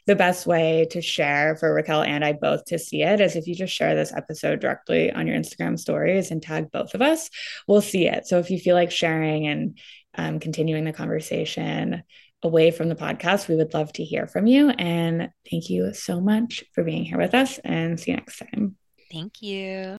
[0.06, 3.46] the best way to share for Rachael and I both to see it is if
[3.46, 7.28] you just share this episode directly on your Instagram stories and tag both of us,
[7.66, 8.26] we'll see it.
[8.26, 9.78] So if you feel like sharing and
[10.16, 12.02] um, continuing the conversation,
[12.42, 14.70] away from the podcast, we would love to hear from you.
[14.70, 18.76] And thank you so much for being here with us and see you next time.
[19.10, 19.96] Thank you.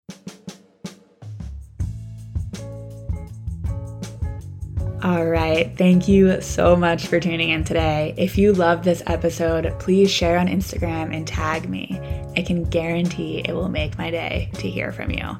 [5.03, 5.77] All right.
[5.77, 8.15] Thank you so much for tuning in today.
[8.17, 11.99] If you love this episode, please share on Instagram and tag me.
[12.35, 15.37] I can guarantee it will make my day to hear from you.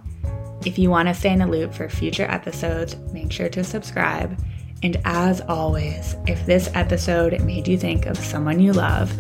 [0.64, 4.40] If you want to stay in the loop for future episodes, make sure to subscribe.
[4.84, 9.12] And as always, if this episode made you think of someone you love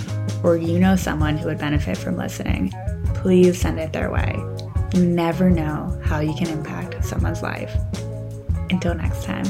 [0.45, 2.71] or you know someone who would benefit from listening,
[3.15, 4.35] please send it their way.
[4.93, 7.75] You never know how you can impact someone's life.
[8.69, 9.45] Until next time.